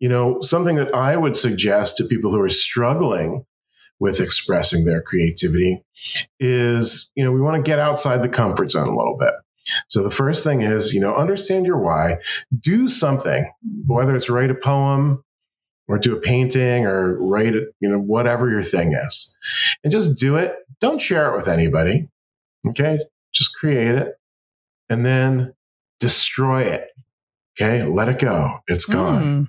you 0.00 0.08
know, 0.08 0.40
something 0.40 0.74
that 0.74 0.92
I 0.92 1.16
would 1.16 1.36
suggest 1.36 1.98
to 1.98 2.04
people 2.04 2.32
who 2.32 2.40
are 2.40 2.48
struggling 2.48 3.44
with 4.00 4.18
expressing 4.18 4.86
their 4.86 5.02
creativity 5.02 5.84
is, 6.38 7.12
you 7.14 7.24
know, 7.24 7.32
we 7.32 7.40
want 7.40 7.56
to 7.56 7.68
get 7.68 7.78
outside 7.78 8.22
the 8.22 8.28
comfort 8.28 8.70
zone 8.70 8.88
a 8.88 8.96
little 8.96 9.16
bit. 9.18 9.34
So 9.88 10.02
the 10.02 10.10
first 10.10 10.44
thing 10.44 10.62
is, 10.62 10.94
you 10.94 11.00
know, 11.00 11.14
understand 11.14 11.66
your 11.66 11.78
why. 11.78 12.16
Do 12.58 12.88
something, 12.88 13.50
whether 13.86 14.16
it's 14.16 14.30
write 14.30 14.50
a 14.50 14.54
poem 14.54 15.22
or 15.86 15.98
do 15.98 16.16
a 16.16 16.20
painting 16.20 16.86
or 16.86 17.16
write 17.18 17.54
it, 17.54 17.74
you 17.80 17.88
know, 17.88 17.98
whatever 17.98 18.50
your 18.50 18.62
thing 18.62 18.92
is. 18.92 19.38
And 19.84 19.92
just 19.92 20.18
do 20.18 20.36
it. 20.36 20.54
Don't 20.80 21.00
share 21.00 21.32
it 21.32 21.36
with 21.36 21.48
anybody. 21.48 22.08
Okay. 22.68 22.98
Just 23.32 23.54
create 23.54 23.94
it 23.94 24.14
and 24.88 25.04
then 25.04 25.54
destroy 25.98 26.62
it. 26.62 26.88
Okay. 27.54 27.84
Let 27.84 28.08
it 28.08 28.18
go. 28.18 28.60
It's 28.66 28.86
gone. 28.86 29.22
Mm. 29.22 29.46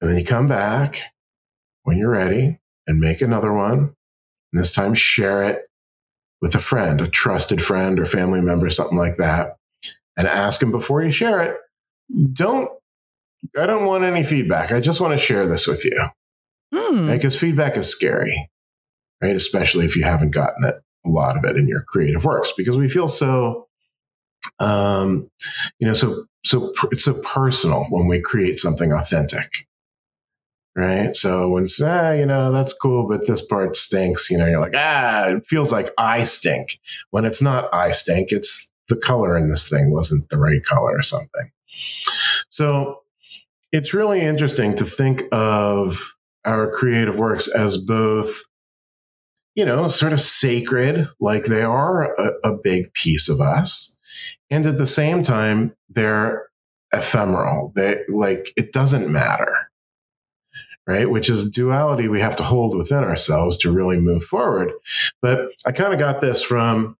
And 0.00 0.10
then 0.10 0.18
you 0.18 0.24
come 0.24 0.48
back 0.48 1.00
when 1.82 1.96
you're 1.96 2.10
ready 2.10 2.58
and 2.86 3.00
make 3.00 3.20
another 3.20 3.52
one. 3.52 3.94
And 4.52 4.60
this 4.60 4.72
time 4.72 4.94
share 4.94 5.42
it 5.44 5.69
with 6.40 6.54
a 6.54 6.58
friend, 6.58 7.00
a 7.00 7.08
trusted 7.08 7.62
friend 7.62 7.98
or 7.98 8.06
family 8.06 8.40
member, 8.40 8.70
something 8.70 8.98
like 8.98 9.16
that. 9.16 9.56
And 10.16 10.26
ask 10.26 10.60
them 10.60 10.70
before 10.70 11.02
you 11.02 11.10
share 11.10 11.40
it. 11.40 11.56
Don't, 12.32 12.70
I 13.58 13.66
don't 13.66 13.86
want 13.86 14.04
any 14.04 14.22
feedback. 14.22 14.72
I 14.72 14.80
just 14.80 15.00
want 15.00 15.12
to 15.12 15.18
share 15.18 15.46
this 15.46 15.66
with 15.66 15.84
you. 15.84 16.08
Because 16.70 17.34
hmm. 17.34 17.46
feedback 17.46 17.76
is 17.76 17.88
scary, 17.88 18.50
right? 19.22 19.36
Especially 19.36 19.84
if 19.84 19.96
you 19.96 20.04
haven't 20.04 20.30
gotten 20.32 20.64
it, 20.64 20.76
a 21.06 21.08
lot 21.08 21.36
of 21.36 21.44
it 21.44 21.56
in 21.56 21.66
your 21.66 21.82
creative 21.82 22.24
works, 22.24 22.52
because 22.56 22.76
we 22.76 22.88
feel 22.88 23.08
so, 23.08 23.66
um, 24.58 25.30
you 25.78 25.86
know, 25.86 25.94
so, 25.94 26.24
so 26.44 26.72
it's 26.90 27.04
so 27.04 27.20
personal 27.22 27.86
when 27.90 28.06
we 28.06 28.20
create 28.20 28.58
something 28.58 28.92
authentic 28.92 29.66
right? 30.76 31.14
So 31.14 31.48
when 31.48 31.66
ah, 31.82 32.12
you 32.12 32.26
know, 32.26 32.52
that's 32.52 32.72
cool, 32.72 33.08
but 33.08 33.26
this 33.26 33.44
part 33.44 33.76
stinks, 33.76 34.30
you 34.30 34.38
know, 34.38 34.46
you're 34.46 34.60
like, 34.60 34.74
ah, 34.76 35.28
it 35.28 35.46
feels 35.46 35.72
like 35.72 35.90
I 35.98 36.22
stink. 36.22 36.78
When 37.10 37.24
it's 37.24 37.42
not 37.42 37.72
I 37.72 37.90
stink, 37.90 38.32
it's 38.32 38.70
the 38.88 38.96
color 38.96 39.36
in 39.36 39.48
this 39.48 39.68
thing 39.68 39.92
wasn't 39.92 40.28
the 40.28 40.38
right 40.38 40.62
color 40.64 40.96
or 40.96 41.02
something. 41.02 41.50
So 42.48 43.00
it's 43.72 43.94
really 43.94 44.20
interesting 44.20 44.74
to 44.76 44.84
think 44.84 45.22
of 45.32 46.16
our 46.44 46.70
creative 46.72 47.18
works 47.18 47.48
as 47.48 47.76
both, 47.76 48.42
you 49.54 49.64
know, 49.64 49.88
sort 49.88 50.12
of 50.12 50.20
sacred, 50.20 51.08
like 51.20 51.44
they 51.44 51.62
are 51.62 52.14
a, 52.14 52.32
a 52.44 52.56
big 52.56 52.92
piece 52.94 53.28
of 53.28 53.40
us. 53.40 53.98
And 54.50 54.66
at 54.66 54.78
the 54.78 54.86
same 54.86 55.22
time, 55.22 55.76
they're 55.88 56.48
ephemeral. 56.92 57.72
They 57.76 58.00
like, 58.08 58.52
it 58.56 58.72
doesn't 58.72 59.08
matter 59.08 59.69
right? 60.86 61.10
Which 61.10 61.30
is 61.30 61.50
duality 61.50 62.08
we 62.08 62.20
have 62.20 62.36
to 62.36 62.42
hold 62.42 62.76
within 62.76 63.04
ourselves 63.04 63.56
to 63.58 63.72
really 63.72 64.00
move 64.00 64.24
forward. 64.24 64.72
But 65.22 65.50
I 65.66 65.72
kind 65.72 65.92
of 65.92 65.98
got 65.98 66.20
this 66.20 66.42
from 66.42 66.96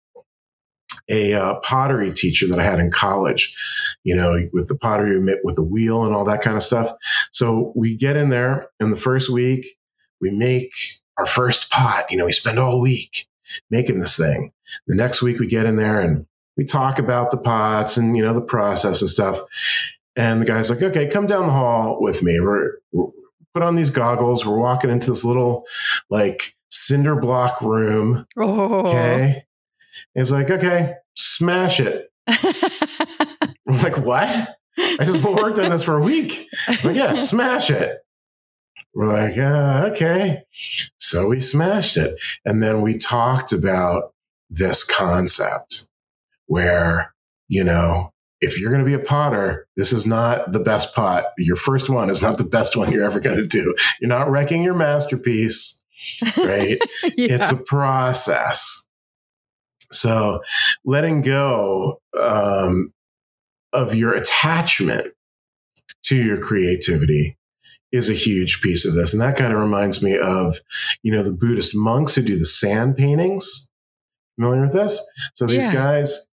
a 1.08 1.34
uh, 1.34 1.54
pottery 1.60 2.12
teacher 2.12 2.46
that 2.46 2.58
I 2.58 2.64
had 2.64 2.78
in 2.78 2.90
college, 2.90 3.54
you 4.04 4.14
know, 4.14 4.48
with 4.52 4.68
the 4.68 4.76
pottery 4.76 5.18
with 5.42 5.56
the 5.56 5.64
wheel 5.64 6.04
and 6.04 6.14
all 6.14 6.24
that 6.24 6.40
kind 6.40 6.56
of 6.56 6.62
stuff. 6.62 6.90
So 7.32 7.72
we 7.74 7.96
get 7.96 8.16
in 8.16 8.28
there 8.28 8.68
in 8.78 8.90
the 8.90 8.96
first 8.96 9.28
week, 9.28 9.66
we 10.20 10.30
make 10.30 10.72
our 11.18 11.26
first 11.26 11.70
pot, 11.70 12.06
you 12.10 12.16
know, 12.16 12.26
we 12.26 12.32
spend 12.32 12.58
all 12.58 12.80
week 12.80 13.26
making 13.70 13.98
this 13.98 14.16
thing. 14.16 14.52
The 14.86 14.96
next 14.96 15.20
week 15.20 15.40
we 15.40 15.48
get 15.48 15.66
in 15.66 15.76
there 15.76 16.00
and 16.00 16.26
we 16.56 16.64
talk 16.64 16.98
about 16.98 17.30
the 17.30 17.38
pots 17.38 17.96
and, 17.96 18.16
you 18.16 18.22
know, 18.22 18.34
the 18.34 18.40
process 18.40 19.00
and 19.00 19.10
stuff. 19.10 19.40
And 20.16 20.40
the 20.40 20.46
guy's 20.46 20.70
like, 20.70 20.82
okay, 20.82 21.08
come 21.08 21.26
down 21.26 21.46
the 21.46 21.52
hall 21.52 22.00
with 22.00 22.22
me. 22.22 22.38
We're, 22.40 22.74
put 23.54 23.62
on 23.62 23.74
these 23.74 23.90
goggles. 23.90 24.44
We're 24.44 24.58
walking 24.58 24.90
into 24.90 25.10
this 25.10 25.24
little 25.24 25.64
like 26.08 26.54
cinder 26.70 27.16
block 27.16 27.60
room. 27.60 28.26
Oh. 28.36 28.86
Okay. 28.86 29.44
It's 30.14 30.30
like, 30.30 30.50
okay, 30.50 30.94
smash 31.16 31.80
it. 31.80 32.10
I'm 32.26 33.78
like, 33.82 33.98
what? 33.98 34.28
I 34.78 35.04
just 35.04 35.22
worked 35.24 35.58
on 35.58 35.70
this 35.70 35.84
for 35.84 35.98
a 35.98 36.02
week. 36.02 36.48
like, 36.84 36.96
yeah, 36.96 37.14
smash 37.14 37.70
it. 37.70 37.98
We're 38.94 39.12
like, 39.12 39.38
uh, 39.38 39.90
okay. 39.92 40.42
So 40.98 41.28
we 41.28 41.40
smashed 41.40 41.96
it. 41.96 42.20
And 42.44 42.62
then 42.62 42.80
we 42.80 42.98
talked 42.98 43.52
about 43.52 44.14
this 44.48 44.82
concept 44.84 45.88
where, 46.46 47.14
you 47.48 47.62
know, 47.62 48.09
if 48.40 48.58
you're 48.58 48.70
going 48.70 48.84
to 48.84 48.88
be 48.88 48.94
a 48.94 49.04
potter, 49.04 49.66
this 49.76 49.92
is 49.92 50.06
not 50.06 50.52
the 50.52 50.60
best 50.60 50.94
pot. 50.94 51.24
Your 51.38 51.56
first 51.56 51.90
one 51.90 52.08
is 52.10 52.22
not 52.22 52.38
the 52.38 52.44
best 52.44 52.76
one 52.76 52.90
you're 52.90 53.04
ever 53.04 53.20
going 53.20 53.36
to 53.36 53.46
do. 53.46 53.74
You're 54.00 54.08
not 54.08 54.30
wrecking 54.30 54.62
your 54.62 54.74
masterpiece, 54.74 55.82
right? 56.38 56.78
yeah. 57.16 57.34
It's 57.34 57.50
a 57.50 57.56
process. 57.56 58.88
So 59.92 60.42
letting 60.84 61.22
go 61.22 62.00
um, 62.20 62.92
of 63.72 63.94
your 63.94 64.14
attachment 64.14 65.12
to 66.04 66.16
your 66.16 66.40
creativity 66.40 67.36
is 67.92 68.08
a 68.08 68.14
huge 68.14 68.62
piece 68.62 68.86
of 68.86 68.94
this. 68.94 69.12
And 69.12 69.20
that 69.20 69.36
kind 69.36 69.52
of 69.52 69.58
reminds 69.58 70.02
me 70.02 70.16
of, 70.16 70.56
you 71.02 71.12
know, 71.12 71.22
the 71.22 71.32
Buddhist 71.32 71.74
monks 71.74 72.14
who 72.14 72.22
do 72.22 72.38
the 72.38 72.44
sand 72.44 72.96
paintings. 72.96 73.70
Familiar 74.36 74.62
with 74.62 74.72
this? 74.72 75.04
So 75.34 75.46
these 75.46 75.66
yeah. 75.66 75.74
guys, 75.74 76.29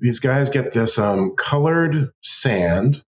these 0.00 0.20
guys 0.20 0.50
get 0.50 0.72
this 0.72 0.98
um, 0.98 1.34
colored 1.36 2.10
sand 2.22 3.04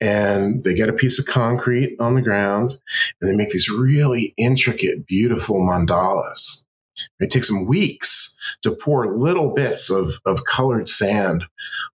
and 0.00 0.62
they 0.62 0.74
get 0.74 0.88
a 0.88 0.92
piece 0.92 1.18
of 1.18 1.26
concrete 1.26 1.96
on 1.98 2.14
the 2.14 2.22
ground 2.22 2.76
and 3.20 3.30
they 3.30 3.36
make 3.36 3.50
these 3.50 3.68
really 3.70 4.34
intricate, 4.36 5.06
beautiful 5.06 5.56
mandalas. 5.56 6.66
It 7.20 7.30
takes 7.30 7.48
them 7.48 7.66
weeks 7.66 8.36
to 8.62 8.76
pour 8.82 9.16
little 9.16 9.52
bits 9.54 9.90
of, 9.90 10.20
of 10.24 10.44
colored 10.44 10.88
sand 10.88 11.44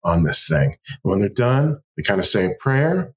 on 0.03 0.23
this 0.23 0.47
thing. 0.47 0.77
And 0.87 0.99
when 1.11 1.19
they're 1.19 1.29
done, 1.29 1.81
they 1.97 2.03
kind 2.03 2.19
of 2.19 2.25
say 2.25 2.45
a 2.45 2.55
prayer 2.59 3.13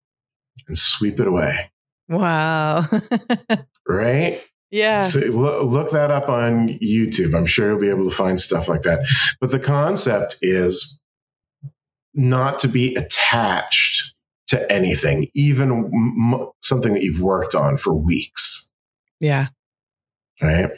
and 0.66 0.76
sweep 0.76 1.20
it 1.20 1.26
away. 1.26 1.70
Wow. 2.08 2.84
Right? 3.88 4.44
Yeah. 4.70 5.00
So 5.00 5.20
look, 5.20 5.90
that 5.90 6.10
up 6.10 6.28
on 6.28 6.68
YouTube. 6.68 7.36
I'm 7.36 7.46
sure 7.46 7.70
you'll 7.70 7.80
be 7.80 7.90
able 7.90 8.08
to 8.08 8.14
find 8.16 8.40
stuff 8.40 8.68
like 8.68 8.82
that. 8.82 9.06
But 9.40 9.50
the 9.50 9.60
concept 9.60 10.36
is 10.42 11.00
not 12.14 12.58
to 12.60 12.68
be 12.68 12.94
attached 12.94 14.14
to 14.48 14.72
anything, 14.72 15.28
even 15.34 15.70
m- 15.72 16.48
something 16.62 16.94
that 16.94 17.02
you've 17.02 17.20
worked 17.20 17.54
on 17.54 17.76
for 17.76 17.94
weeks. 17.94 18.72
Yeah. 19.20 19.48
Right. 20.40 20.70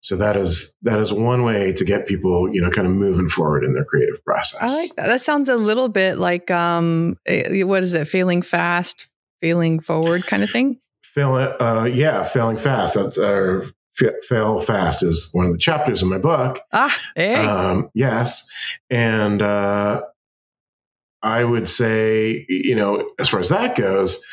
So 0.00 0.16
that 0.16 0.36
is 0.36 0.76
that 0.82 0.98
is 0.98 1.12
one 1.12 1.44
way 1.44 1.72
to 1.72 1.84
get 1.84 2.06
people, 2.06 2.52
you 2.52 2.60
know, 2.60 2.70
kind 2.70 2.86
of 2.86 2.92
moving 2.92 3.30
forward 3.30 3.64
in 3.64 3.72
their 3.72 3.84
creative 3.84 4.22
process. 4.24 4.60
I 4.60 4.66
like 4.66 4.94
that. 4.96 5.06
That 5.06 5.20
sounds 5.20 5.48
a 5.48 5.56
little 5.56 5.88
bit 5.88 6.18
like 6.18 6.50
um 6.50 7.16
eh, 7.26 7.62
what 7.62 7.82
is 7.82 7.94
it? 7.94 8.06
Failing 8.06 8.42
fast, 8.42 9.10
failing 9.40 9.80
forward 9.80 10.26
kind 10.26 10.42
of 10.42 10.50
thing. 10.50 10.78
Fail, 11.14 11.34
uh, 11.60 11.84
yeah, 11.84 12.22
failing 12.22 12.56
fast. 12.56 12.94
That's 12.94 13.18
uh, 13.18 13.68
fail 14.28 14.60
fast 14.60 15.02
is 15.02 15.28
one 15.32 15.46
of 15.46 15.52
the 15.52 15.58
chapters 15.58 16.02
in 16.02 16.08
my 16.08 16.18
book. 16.18 16.60
Ah, 16.72 16.96
hey. 17.16 17.34
Um, 17.34 17.90
yes. 17.94 18.48
And 18.88 19.42
uh, 19.42 20.02
I 21.22 21.44
would 21.44 21.68
say, 21.68 22.46
you 22.48 22.74
know, 22.74 23.06
as 23.18 23.28
far 23.28 23.40
as 23.40 23.48
that 23.48 23.76
goes, 23.76 24.24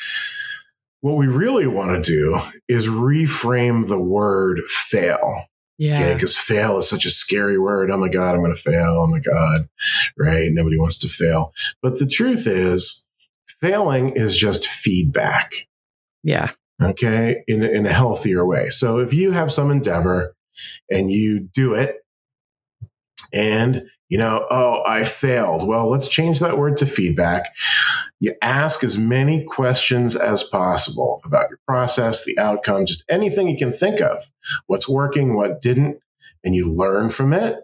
what 1.01 1.17
we 1.17 1.27
really 1.27 1.67
want 1.67 2.03
to 2.03 2.11
do 2.11 2.39
is 2.67 2.87
reframe 2.87 3.87
the 3.87 3.99
word 3.99 4.59
fail. 4.67 5.45
yeah. 5.77 6.13
Because 6.13 6.37
fail 6.37 6.77
is 6.77 6.87
such 6.87 7.05
a 7.05 7.09
scary 7.09 7.57
word. 7.59 7.91
Oh 7.91 7.97
my 7.97 8.09
God, 8.09 8.35
I'm 8.35 8.41
going 8.41 8.55
to 8.55 8.61
fail. 8.61 9.03
Oh 9.03 9.07
my 9.07 9.19
God. 9.19 9.67
Right. 10.17 10.49
Nobody 10.51 10.77
wants 10.77 10.97
to 10.99 11.09
fail. 11.09 11.53
But 11.81 11.99
the 11.99 12.07
truth 12.07 12.47
is, 12.47 13.05
failing 13.61 14.11
is 14.15 14.37
just 14.37 14.67
feedback 14.67 15.53
Yeah. 16.23 16.51
Okay, 16.81 17.43
in, 17.47 17.63
in 17.63 17.85
a 17.85 17.93
healthier 17.93 18.45
way. 18.45 18.69
So 18.69 18.99
if 18.99 19.13
you 19.13 19.31
have 19.31 19.51
some 19.51 19.71
endeavor 19.71 20.35
and 20.91 21.11
you 21.11 21.39
do 21.53 21.73
it 21.73 21.97
and 23.33 23.87
you 24.09 24.17
know, 24.17 24.45
oh, 24.49 24.83
I 24.87 25.03
failed. 25.03 25.67
Well, 25.67 25.89
let's 25.89 26.07
change 26.07 26.39
that 26.39 26.57
word 26.57 26.77
to 26.77 26.85
feedback. 26.85 27.53
You 28.19 28.35
ask 28.41 28.83
as 28.83 28.97
many 28.97 29.43
questions 29.43 30.15
as 30.15 30.43
possible 30.43 31.21
about 31.25 31.49
your 31.49 31.59
process, 31.67 32.23
the 32.23 32.37
outcome, 32.39 32.85
just 32.85 33.03
anything 33.09 33.49
you 33.49 33.57
can 33.57 33.73
think 33.73 33.99
of. 34.01 34.23
What's 34.67 34.87
working, 34.87 35.35
what 35.35 35.61
didn't, 35.61 35.99
and 36.43 36.55
you 36.55 36.73
learn 36.73 37.09
from 37.09 37.33
it. 37.33 37.59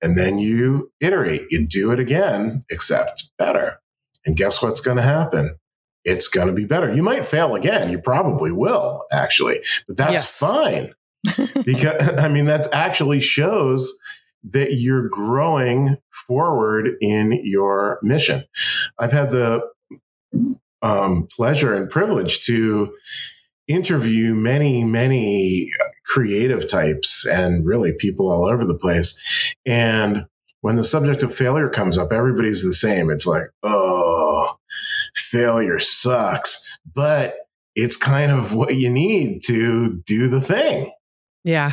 And 0.00 0.16
then 0.16 0.38
you 0.38 0.92
iterate, 1.00 1.42
you 1.50 1.66
do 1.66 1.90
it 1.90 1.98
again, 1.98 2.64
except 2.70 3.30
better. 3.36 3.80
And 4.24 4.36
guess 4.36 4.62
what's 4.62 4.80
going 4.80 4.96
to 4.96 5.02
happen? 5.02 5.58
It's 6.06 6.28
going 6.28 6.46
to 6.46 6.54
be 6.54 6.64
better. 6.64 6.94
You 6.94 7.02
might 7.02 7.26
fail 7.26 7.54
again. 7.54 7.90
You 7.90 7.98
probably 7.98 8.52
will, 8.52 9.04
actually, 9.12 9.58
but 9.86 9.96
that's 9.98 10.12
Yes. 10.12 10.38
fine 10.38 10.94
because 11.66 12.08
I 12.18 12.28
mean 12.28 12.46
that's 12.46 12.68
actually 12.72 13.20
shows 13.20 13.92
that 14.44 14.74
you're 14.74 15.08
growing 15.08 15.96
forward 16.28 16.90
in 17.00 17.38
your 17.42 17.98
mission. 18.02 18.44
I've 18.98 19.12
had 19.12 19.30
the 19.32 19.62
um, 20.82 21.26
pleasure 21.34 21.74
and 21.74 21.90
privilege 21.90 22.40
to 22.46 22.94
interview 23.66 24.34
many, 24.34 24.84
many 24.84 25.68
creative 26.06 26.70
types 26.70 27.26
and 27.26 27.66
really 27.66 27.92
people 27.92 28.30
all 28.30 28.46
over 28.46 28.64
the 28.64 28.78
place. 28.78 29.20
And 29.66 30.26
when 30.60 30.76
the 30.76 30.84
subject 30.84 31.22
of 31.24 31.34
failure 31.34 31.68
comes 31.68 31.98
up, 31.98 32.12
everybody's 32.12 32.62
the 32.62 32.72
same. 32.72 33.10
It's 33.10 33.26
like, 33.26 33.42
oh, 33.64 34.15
failure 35.18 35.78
sucks, 35.78 36.78
but 36.94 37.36
it's 37.74 37.96
kind 37.96 38.30
of 38.30 38.54
what 38.54 38.74
you 38.76 38.88
need 38.90 39.42
to 39.44 40.00
do 40.06 40.28
the 40.28 40.40
thing 40.40 40.90
Yeah. 41.44 41.72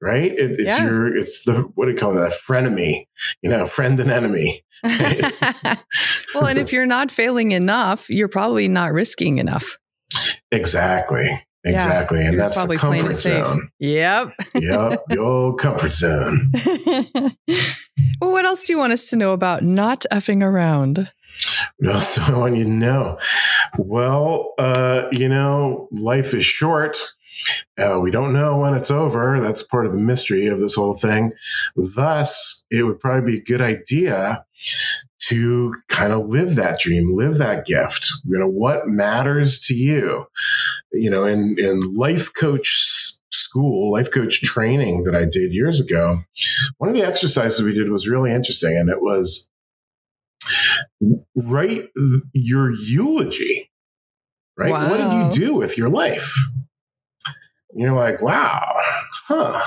right? 0.00 0.32
It, 0.32 0.52
it's 0.58 0.60
Yeah. 0.78 0.84
your, 0.84 1.16
it's 1.16 1.44
the, 1.44 1.62
what 1.74 1.84
do 1.86 1.92
you 1.92 1.96
call 1.98 2.14
that? 2.14 2.32
Frenemy, 2.32 3.06
you 3.42 3.50
know, 3.50 3.66
friend 3.66 4.00
and 4.00 4.10
enemy. 4.10 4.62
well, 4.82 6.46
and 6.46 6.58
if 6.58 6.72
you're 6.72 6.86
not 6.86 7.10
failing 7.10 7.52
enough, 7.52 8.08
you're 8.10 8.28
probably 8.28 8.66
not 8.68 8.92
risking 8.92 9.38
enough. 9.38 9.78
Exactly. 10.50 11.26
Yeah, 11.64 11.74
Exactly. 11.74 12.26
and 12.26 12.38
that's 12.38 12.56
the 12.66 12.76
comfort 12.78 13.14
zone. 13.14 13.68
Yep. 13.78 14.32
yep. 14.56 15.02
Your 15.10 15.54
comfort 15.54 15.92
zone. 15.92 16.50
well, 18.20 18.32
what 18.32 18.44
else 18.44 18.64
do 18.64 18.72
you 18.72 18.78
want 18.78 18.92
us 18.92 19.08
to 19.10 19.16
know 19.16 19.32
about 19.32 19.62
not 19.62 20.04
effing 20.10 20.42
around? 20.42 21.08
What 21.78 21.94
else 21.94 22.16
do 22.16 22.22
I 22.22 22.38
want 22.38 22.56
you 22.56 22.64
to 22.64 22.70
know? 22.70 23.18
Well, 23.78 24.54
uh, 24.58 25.08
you 25.10 25.28
know, 25.28 25.88
life 25.90 26.34
is 26.34 26.44
short. 26.44 26.98
Uh, 27.78 27.98
we 28.00 28.10
don't 28.10 28.32
know 28.32 28.58
when 28.58 28.74
it's 28.74 28.90
over. 28.90 29.40
That's 29.40 29.62
part 29.62 29.86
of 29.86 29.92
the 29.92 29.98
mystery 29.98 30.46
of 30.46 30.60
this 30.60 30.76
whole 30.76 30.94
thing. 30.94 31.32
Thus, 31.74 32.66
it 32.70 32.84
would 32.84 33.00
probably 33.00 33.32
be 33.32 33.38
a 33.38 33.44
good 33.44 33.60
idea 33.60 34.44
to 35.20 35.74
kind 35.88 36.12
of 36.12 36.26
live 36.26 36.56
that 36.56 36.78
dream, 36.80 37.14
live 37.14 37.38
that 37.38 37.64
gift. 37.64 38.12
You 38.24 38.38
know, 38.38 38.48
what 38.48 38.88
matters 38.88 39.60
to 39.62 39.74
you? 39.74 40.26
You 40.92 41.10
know, 41.10 41.24
in, 41.24 41.56
in 41.58 41.94
life 41.94 42.32
coach 42.34 43.12
school, 43.30 43.92
life 43.92 44.10
coach 44.10 44.40
training 44.42 45.04
that 45.04 45.14
I 45.14 45.24
did 45.24 45.54
years 45.54 45.80
ago, 45.80 46.22
one 46.78 46.90
of 46.90 46.96
the 46.96 47.04
exercises 47.04 47.62
we 47.62 47.72
did 47.72 47.90
was 47.90 48.08
really 48.08 48.32
interesting. 48.32 48.76
And 48.76 48.90
it 48.90 49.00
was 49.00 49.50
write 51.34 51.88
your 52.32 52.72
eulogy, 52.72 53.70
right? 54.56 54.70
What 54.70 54.96
did 54.96 55.12
you 55.40 55.46
do 55.46 55.54
with 55.54 55.76
your 55.76 55.88
life? 55.88 56.34
You're 57.74 57.92
like, 57.92 58.20
wow, 58.20 58.74
huh. 59.26 59.62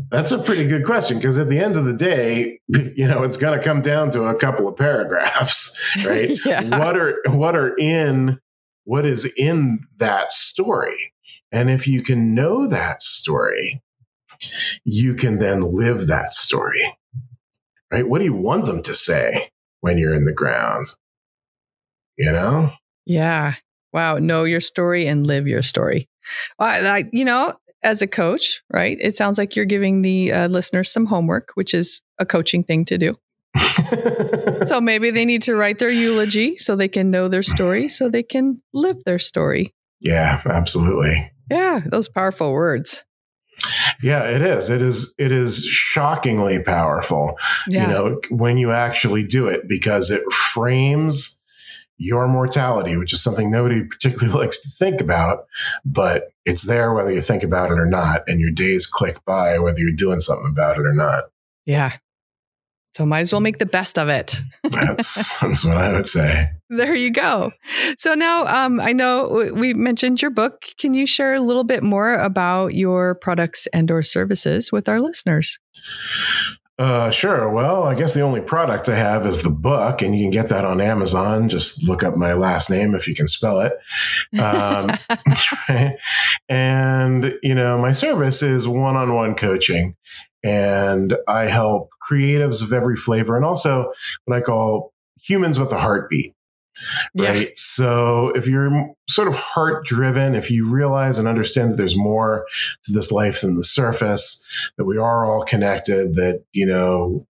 That's 0.10 0.30
a 0.30 0.38
pretty 0.38 0.66
good 0.66 0.84
question 0.84 1.18
because 1.18 1.36
at 1.36 1.48
the 1.48 1.58
end 1.58 1.76
of 1.76 1.84
the 1.84 1.94
day, 1.94 2.60
you 2.68 3.08
know, 3.08 3.24
it's 3.24 3.36
going 3.36 3.58
to 3.58 3.64
come 3.64 3.80
down 3.80 4.10
to 4.12 4.24
a 4.24 4.34
couple 4.38 4.68
of 4.68 4.76
paragraphs, 4.76 5.78
right? 6.06 6.30
Yeah. 6.44 6.78
What 6.78 6.96
are 6.96 7.18
what 7.26 7.56
are 7.56 7.76
in 7.78 8.38
what 8.84 9.04
is 9.04 9.24
in 9.36 9.80
that 9.96 10.30
story? 10.30 11.12
And 11.50 11.68
if 11.68 11.88
you 11.88 12.00
can 12.02 12.34
know 12.34 12.68
that 12.68 13.02
story, 13.02 13.82
you 14.84 15.14
can 15.14 15.38
then 15.38 15.74
live 15.74 16.06
that 16.06 16.32
story. 16.32 16.96
Right? 17.92 18.08
What 18.08 18.20
do 18.20 18.24
you 18.24 18.34
want 18.34 18.64
them 18.66 18.82
to 18.82 18.94
say 18.94 19.50
when 19.82 19.98
you're 19.98 20.14
in 20.14 20.24
the 20.24 20.32
ground? 20.32 20.86
You 22.16 22.32
know? 22.32 22.70
Yeah. 23.06 23.54
Wow. 23.92 24.16
Know 24.18 24.44
your 24.44 24.60
story 24.60 25.06
and 25.06 25.26
live 25.26 25.46
your 25.46 25.62
story. 25.62 26.08
Well, 26.58 26.68
I, 26.86 26.98
I- 27.00 27.04
you 27.12 27.24
know, 27.26 27.54
as 27.82 28.00
a 28.00 28.06
coach, 28.06 28.62
right? 28.72 28.96
It 29.00 29.14
sounds 29.16 29.38
like 29.38 29.54
you're 29.56 29.64
giving 29.64 30.02
the 30.02 30.32
uh, 30.32 30.46
listeners 30.48 30.90
some 30.90 31.06
homework, 31.06 31.50
which 31.54 31.74
is 31.74 32.00
a 32.18 32.24
coaching 32.24 32.64
thing 32.64 32.84
to 32.86 32.96
do. 32.98 33.12
So 34.64 34.80
maybe 34.80 35.10
they 35.10 35.24
need 35.24 35.42
to 35.42 35.56
write 35.56 35.78
their 35.80 35.90
eulogy 35.90 36.56
so 36.56 36.76
they 36.76 36.88
can 36.88 37.10
know 37.10 37.26
their 37.28 37.42
story, 37.42 37.88
so 37.88 38.08
they 38.08 38.22
can 38.22 38.62
live 38.72 39.02
their 39.04 39.18
story. 39.18 39.74
yeah, 40.00 40.40
absolutely. 40.46 41.30
Yeah, 41.50 41.80
those 41.84 42.08
powerful 42.08 42.52
words. 42.52 43.04
Yeah, 44.02 44.24
it 44.24 44.42
is. 44.42 44.68
It 44.70 44.82
is 44.82 45.14
it 45.18 45.32
is 45.32 45.64
shockingly 45.64 46.62
powerful. 46.62 47.38
Yeah. 47.68 47.86
you 47.86 47.92
know, 47.92 48.20
when 48.30 48.58
you 48.58 48.72
actually 48.72 49.24
do 49.24 49.46
it 49.46 49.68
because 49.68 50.10
it 50.10 50.22
frames 50.32 51.40
your 51.98 52.26
mortality, 52.26 52.96
which 52.96 53.12
is 53.12 53.22
something 53.22 53.50
nobody 53.50 53.84
particularly 53.84 54.38
likes 54.38 54.60
to 54.60 54.68
think 54.68 55.00
about, 55.00 55.46
but 55.84 56.32
it's 56.44 56.66
there 56.66 56.92
whether 56.92 57.12
you 57.12 57.20
think 57.20 57.44
about 57.44 57.70
it 57.70 57.78
or 57.78 57.86
not. 57.86 58.22
And 58.26 58.40
your 58.40 58.50
days 58.50 58.86
click 58.86 59.24
by 59.24 59.58
whether 59.58 59.78
you're 59.78 59.92
doing 59.92 60.20
something 60.20 60.50
about 60.50 60.78
it 60.78 60.86
or 60.86 60.94
not. 60.94 61.24
yeah. 61.64 61.92
So 62.94 63.06
might 63.06 63.20
as 63.20 63.32
well 63.32 63.40
make 63.40 63.58
the 63.58 63.66
best 63.66 63.98
of 63.98 64.08
it. 64.08 64.42
That's, 64.64 65.40
that's 65.40 65.64
what 65.64 65.78
I 65.78 65.92
would 65.92 66.06
say. 66.06 66.50
There 66.68 66.94
you 66.94 67.10
go. 67.10 67.52
So 67.98 68.14
now 68.14 68.46
um, 68.46 68.80
I 68.80 68.92
know 68.92 69.50
we 69.54 69.74
mentioned 69.74 70.20
your 70.22 70.30
book. 70.30 70.64
Can 70.78 70.94
you 70.94 71.06
share 71.06 71.34
a 71.34 71.40
little 71.40 71.64
bit 71.64 71.82
more 71.82 72.14
about 72.14 72.74
your 72.74 73.14
products 73.14 73.66
and 73.72 73.90
or 73.90 74.02
services 74.02 74.72
with 74.72 74.88
our 74.88 75.00
listeners? 75.00 75.58
Uh, 76.78 77.10
sure. 77.10 77.50
Well, 77.50 77.84
I 77.84 77.94
guess 77.94 78.14
the 78.14 78.22
only 78.22 78.40
product 78.40 78.88
I 78.88 78.96
have 78.96 79.26
is 79.26 79.42
the 79.42 79.50
book, 79.50 80.02
and 80.02 80.16
you 80.16 80.24
can 80.24 80.30
get 80.30 80.48
that 80.48 80.64
on 80.64 80.80
Amazon. 80.80 81.48
Just 81.48 81.86
look 81.86 82.02
up 82.02 82.16
my 82.16 82.32
last 82.32 82.70
name 82.70 82.94
if 82.94 83.06
you 83.06 83.14
can 83.14 83.28
spell 83.28 83.60
it. 83.60 83.72
Um, 84.38 84.90
right? 85.68 85.96
And, 86.48 87.38
you 87.42 87.54
know, 87.54 87.78
my 87.78 87.92
service 87.92 88.42
is 88.42 88.66
one 88.66 88.96
on 88.96 89.14
one 89.14 89.34
coaching. 89.34 89.96
And 90.44 91.16
I 91.28 91.44
help 91.44 91.90
creatives 92.08 92.62
of 92.62 92.72
every 92.72 92.96
flavor 92.96 93.36
and 93.36 93.44
also 93.44 93.92
what 94.24 94.36
I 94.36 94.40
call 94.40 94.92
humans 95.22 95.58
with 95.58 95.72
a 95.72 95.78
heartbeat. 95.78 96.34
Right. 97.16 97.56
So 97.56 98.30
if 98.30 98.46
you're 98.46 98.94
sort 99.08 99.28
of 99.28 99.34
heart 99.34 99.84
driven, 99.84 100.34
if 100.34 100.50
you 100.50 100.68
realize 100.68 101.18
and 101.18 101.28
understand 101.28 101.72
that 101.72 101.76
there's 101.76 101.96
more 101.96 102.46
to 102.84 102.92
this 102.92 103.12
life 103.12 103.42
than 103.42 103.56
the 103.56 103.64
surface, 103.64 104.70
that 104.78 104.84
we 104.84 104.96
are 104.96 105.24
all 105.26 105.44
connected, 105.44 106.14
that, 106.16 106.44
you 106.52 106.66
know, 106.66 107.26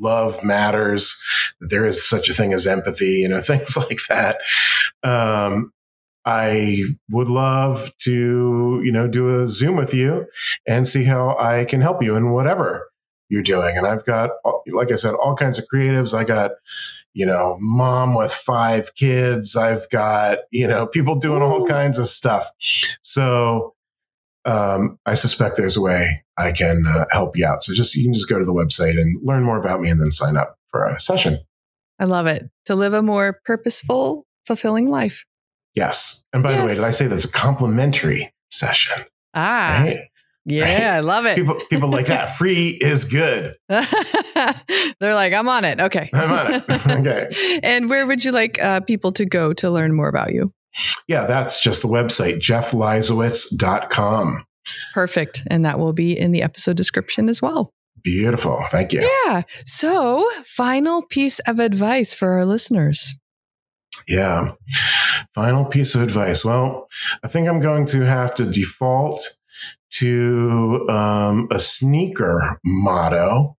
love 0.00 0.42
matters. 0.42 1.22
There 1.60 1.84
is 1.84 2.08
such 2.08 2.28
a 2.28 2.34
thing 2.34 2.52
as 2.52 2.66
empathy, 2.66 3.20
you 3.20 3.28
know, 3.28 3.40
things 3.42 3.76
like 3.76 3.98
that. 4.08 4.38
Um, 5.02 5.72
I 6.24 6.78
would 7.10 7.28
love 7.28 7.92
to, 7.98 8.80
you 8.82 8.92
know, 8.92 9.06
do 9.06 9.42
a 9.42 9.48
Zoom 9.48 9.76
with 9.76 9.92
you 9.92 10.26
and 10.66 10.88
see 10.88 11.04
how 11.04 11.36
I 11.38 11.64
can 11.64 11.80
help 11.80 12.02
you 12.02 12.16
in 12.16 12.32
whatever 12.32 12.90
you're 13.28 13.42
doing. 13.42 13.76
And 13.76 13.86
I've 13.86 14.04
got, 14.04 14.30
like 14.72 14.92
I 14.92 14.96
said, 14.96 15.14
all 15.14 15.34
kinds 15.34 15.58
of 15.58 15.66
creatives. 15.72 16.16
I 16.16 16.24
got, 16.24 16.52
you 17.12 17.26
know, 17.26 17.56
mom 17.60 18.14
with 18.14 18.32
five 18.32 18.94
kids. 18.94 19.56
I've 19.56 19.88
got, 19.90 20.38
you 20.50 20.66
know, 20.66 20.86
people 20.86 21.14
doing 21.14 21.42
all 21.42 21.64
kinds 21.66 21.98
of 21.98 22.06
stuff. 22.06 22.50
So 23.02 23.74
um, 24.44 24.98
I 25.06 25.14
suspect 25.14 25.56
there's 25.56 25.76
a 25.76 25.80
way 25.80 26.24
I 26.36 26.52
can 26.52 26.84
uh, 26.86 27.06
help 27.10 27.36
you 27.36 27.46
out. 27.46 27.62
So 27.62 27.72
just, 27.74 27.96
you 27.96 28.04
can 28.04 28.14
just 28.14 28.28
go 28.28 28.38
to 28.38 28.44
the 28.44 28.52
website 28.52 29.00
and 29.00 29.18
learn 29.22 29.42
more 29.42 29.58
about 29.58 29.80
me 29.80 29.90
and 29.90 30.00
then 30.00 30.10
sign 30.10 30.36
up 30.36 30.58
for 30.68 30.84
a 30.84 30.98
session. 30.98 31.38
I 31.98 32.04
love 32.04 32.26
it. 32.26 32.50
To 32.66 32.74
live 32.74 32.92
a 32.92 33.02
more 33.02 33.40
purposeful, 33.44 34.26
fulfilling 34.46 34.90
life. 34.90 35.24
Yes. 35.74 36.24
And 36.32 36.42
by 36.42 36.52
yes. 36.52 36.60
the 36.60 36.66
way, 36.66 36.74
did 36.74 36.84
I 36.84 36.90
say 36.90 37.06
that's 37.06 37.24
a 37.24 37.32
complimentary 37.32 38.32
session? 38.50 39.04
Ah. 39.34 39.82
Right? 39.82 39.98
Yeah, 40.46 40.64
right? 40.64 40.96
I 40.96 41.00
love 41.00 41.24
it. 41.24 41.36
People, 41.36 41.58
people 41.70 41.88
like 41.88 42.06
that. 42.06 42.26
Free 42.38 42.78
is 42.80 43.04
good. 43.04 43.56
They're 43.68 45.14
like, 45.14 45.32
I'm 45.32 45.48
on 45.48 45.64
it. 45.64 45.80
Okay. 45.80 46.10
I'm 46.12 46.30
on 46.30 46.54
it. 46.54 46.86
okay. 46.86 47.60
and 47.62 47.88
where 47.88 48.06
would 48.06 48.24
you 48.24 48.32
like 48.32 48.62
uh, 48.62 48.80
people 48.80 49.12
to 49.12 49.24
go 49.24 49.52
to 49.54 49.70
learn 49.70 49.94
more 49.94 50.08
about 50.08 50.34
you? 50.34 50.52
Yeah, 51.08 51.24
that's 51.24 51.62
just 51.62 51.82
the 51.82 51.88
website, 51.88 52.40
jeffleisawitz.com. 52.40 54.44
Perfect. 54.92 55.44
And 55.46 55.64
that 55.64 55.78
will 55.78 55.92
be 55.92 56.18
in 56.18 56.32
the 56.32 56.42
episode 56.42 56.76
description 56.76 57.28
as 57.28 57.40
well. 57.40 57.72
Beautiful. 58.02 58.62
Thank 58.68 58.92
you. 58.92 59.00
Yeah. 59.00 59.42
So, 59.64 60.28
final 60.42 61.02
piece 61.02 61.38
of 61.40 61.58
advice 61.58 62.12
for 62.12 62.32
our 62.32 62.44
listeners. 62.44 63.14
Yeah. 64.06 64.52
Final 65.34 65.64
piece 65.64 65.94
of 65.94 66.02
advice. 66.02 66.44
Well, 66.44 66.88
I 67.24 67.28
think 67.28 67.48
I'm 67.48 67.60
going 67.60 67.86
to 67.86 68.02
have 68.02 68.34
to 68.36 68.46
default 68.46 69.38
to 69.94 70.86
um, 70.88 71.48
a 71.50 71.58
sneaker 71.58 72.60
motto. 72.64 73.56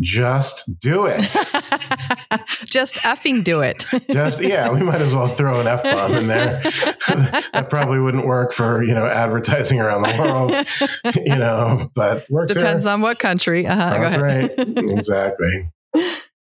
Just 0.00 0.78
do 0.80 1.04
it. 1.06 1.20
Just 2.64 2.96
effing 2.96 3.44
do 3.44 3.60
it. 3.60 3.84
Just 4.10 4.42
yeah, 4.42 4.70
we 4.70 4.82
might 4.82 5.02
as 5.02 5.14
well 5.14 5.28
throw 5.28 5.60
an 5.60 5.66
f 5.66 5.82
bomb 5.82 6.14
in 6.14 6.26
there. 6.26 6.62
that 7.52 7.66
probably 7.68 8.00
wouldn't 8.00 8.26
work 8.26 8.52
for 8.52 8.82
you 8.82 8.94
know 8.94 9.06
advertising 9.06 9.78
around 9.78 10.02
the 10.02 10.14
world, 10.18 11.16
you 11.26 11.36
know, 11.36 11.90
but 11.94 12.24
works. 12.30 12.54
Depends 12.54 12.84
here. 12.84 12.94
on 12.94 13.02
what 13.02 13.18
country. 13.18 13.66
Uh-huh. 13.66 13.98
Go 13.98 14.04
ahead. 14.04 14.20
right. 14.22 14.50
Exactly. 14.56 15.70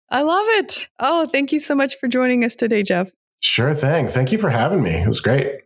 I 0.10 0.22
love 0.24 0.46
it. 0.50 0.88
Oh, 1.00 1.28
thank 1.28 1.52
you 1.52 1.60
so 1.60 1.76
much 1.76 1.96
for 1.98 2.08
joining 2.08 2.44
us 2.44 2.56
today, 2.56 2.82
Jeff. 2.82 3.12
Sure 3.44 3.74
thing. 3.74 4.08
Thank 4.08 4.32
you 4.32 4.38
for 4.38 4.52
having 4.52 4.82
me. 4.82 4.92
It 4.92 5.06
was 5.06 5.20
great. 5.20 5.64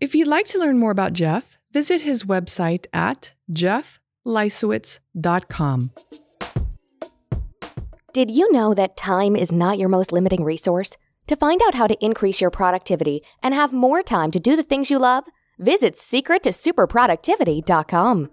If 0.00 0.14
you'd 0.14 0.26
like 0.26 0.46
to 0.46 0.58
learn 0.58 0.78
more 0.78 0.90
about 0.90 1.12
Jeff, 1.12 1.58
visit 1.70 2.00
his 2.00 2.24
website 2.24 2.86
at 2.94 3.34
jeffleisawitz.com. 3.52 5.90
Did 8.14 8.30
you 8.30 8.50
know 8.52 8.72
that 8.72 8.96
time 8.96 9.36
is 9.36 9.52
not 9.52 9.76
your 9.76 9.90
most 9.90 10.12
limiting 10.12 10.42
resource? 10.42 10.96
To 11.26 11.36
find 11.36 11.60
out 11.66 11.74
how 11.74 11.86
to 11.88 12.02
increase 12.02 12.40
your 12.40 12.50
productivity 12.50 13.20
and 13.42 13.52
have 13.52 13.74
more 13.74 14.02
time 14.02 14.30
to 14.30 14.40
do 14.40 14.56
the 14.56 14.62
things 14.62 14.90
you 14.90 14.98
love, 14.98 15.24
visit 15.58 15.94
secrettosuperproductivity.com. 15.94 18.30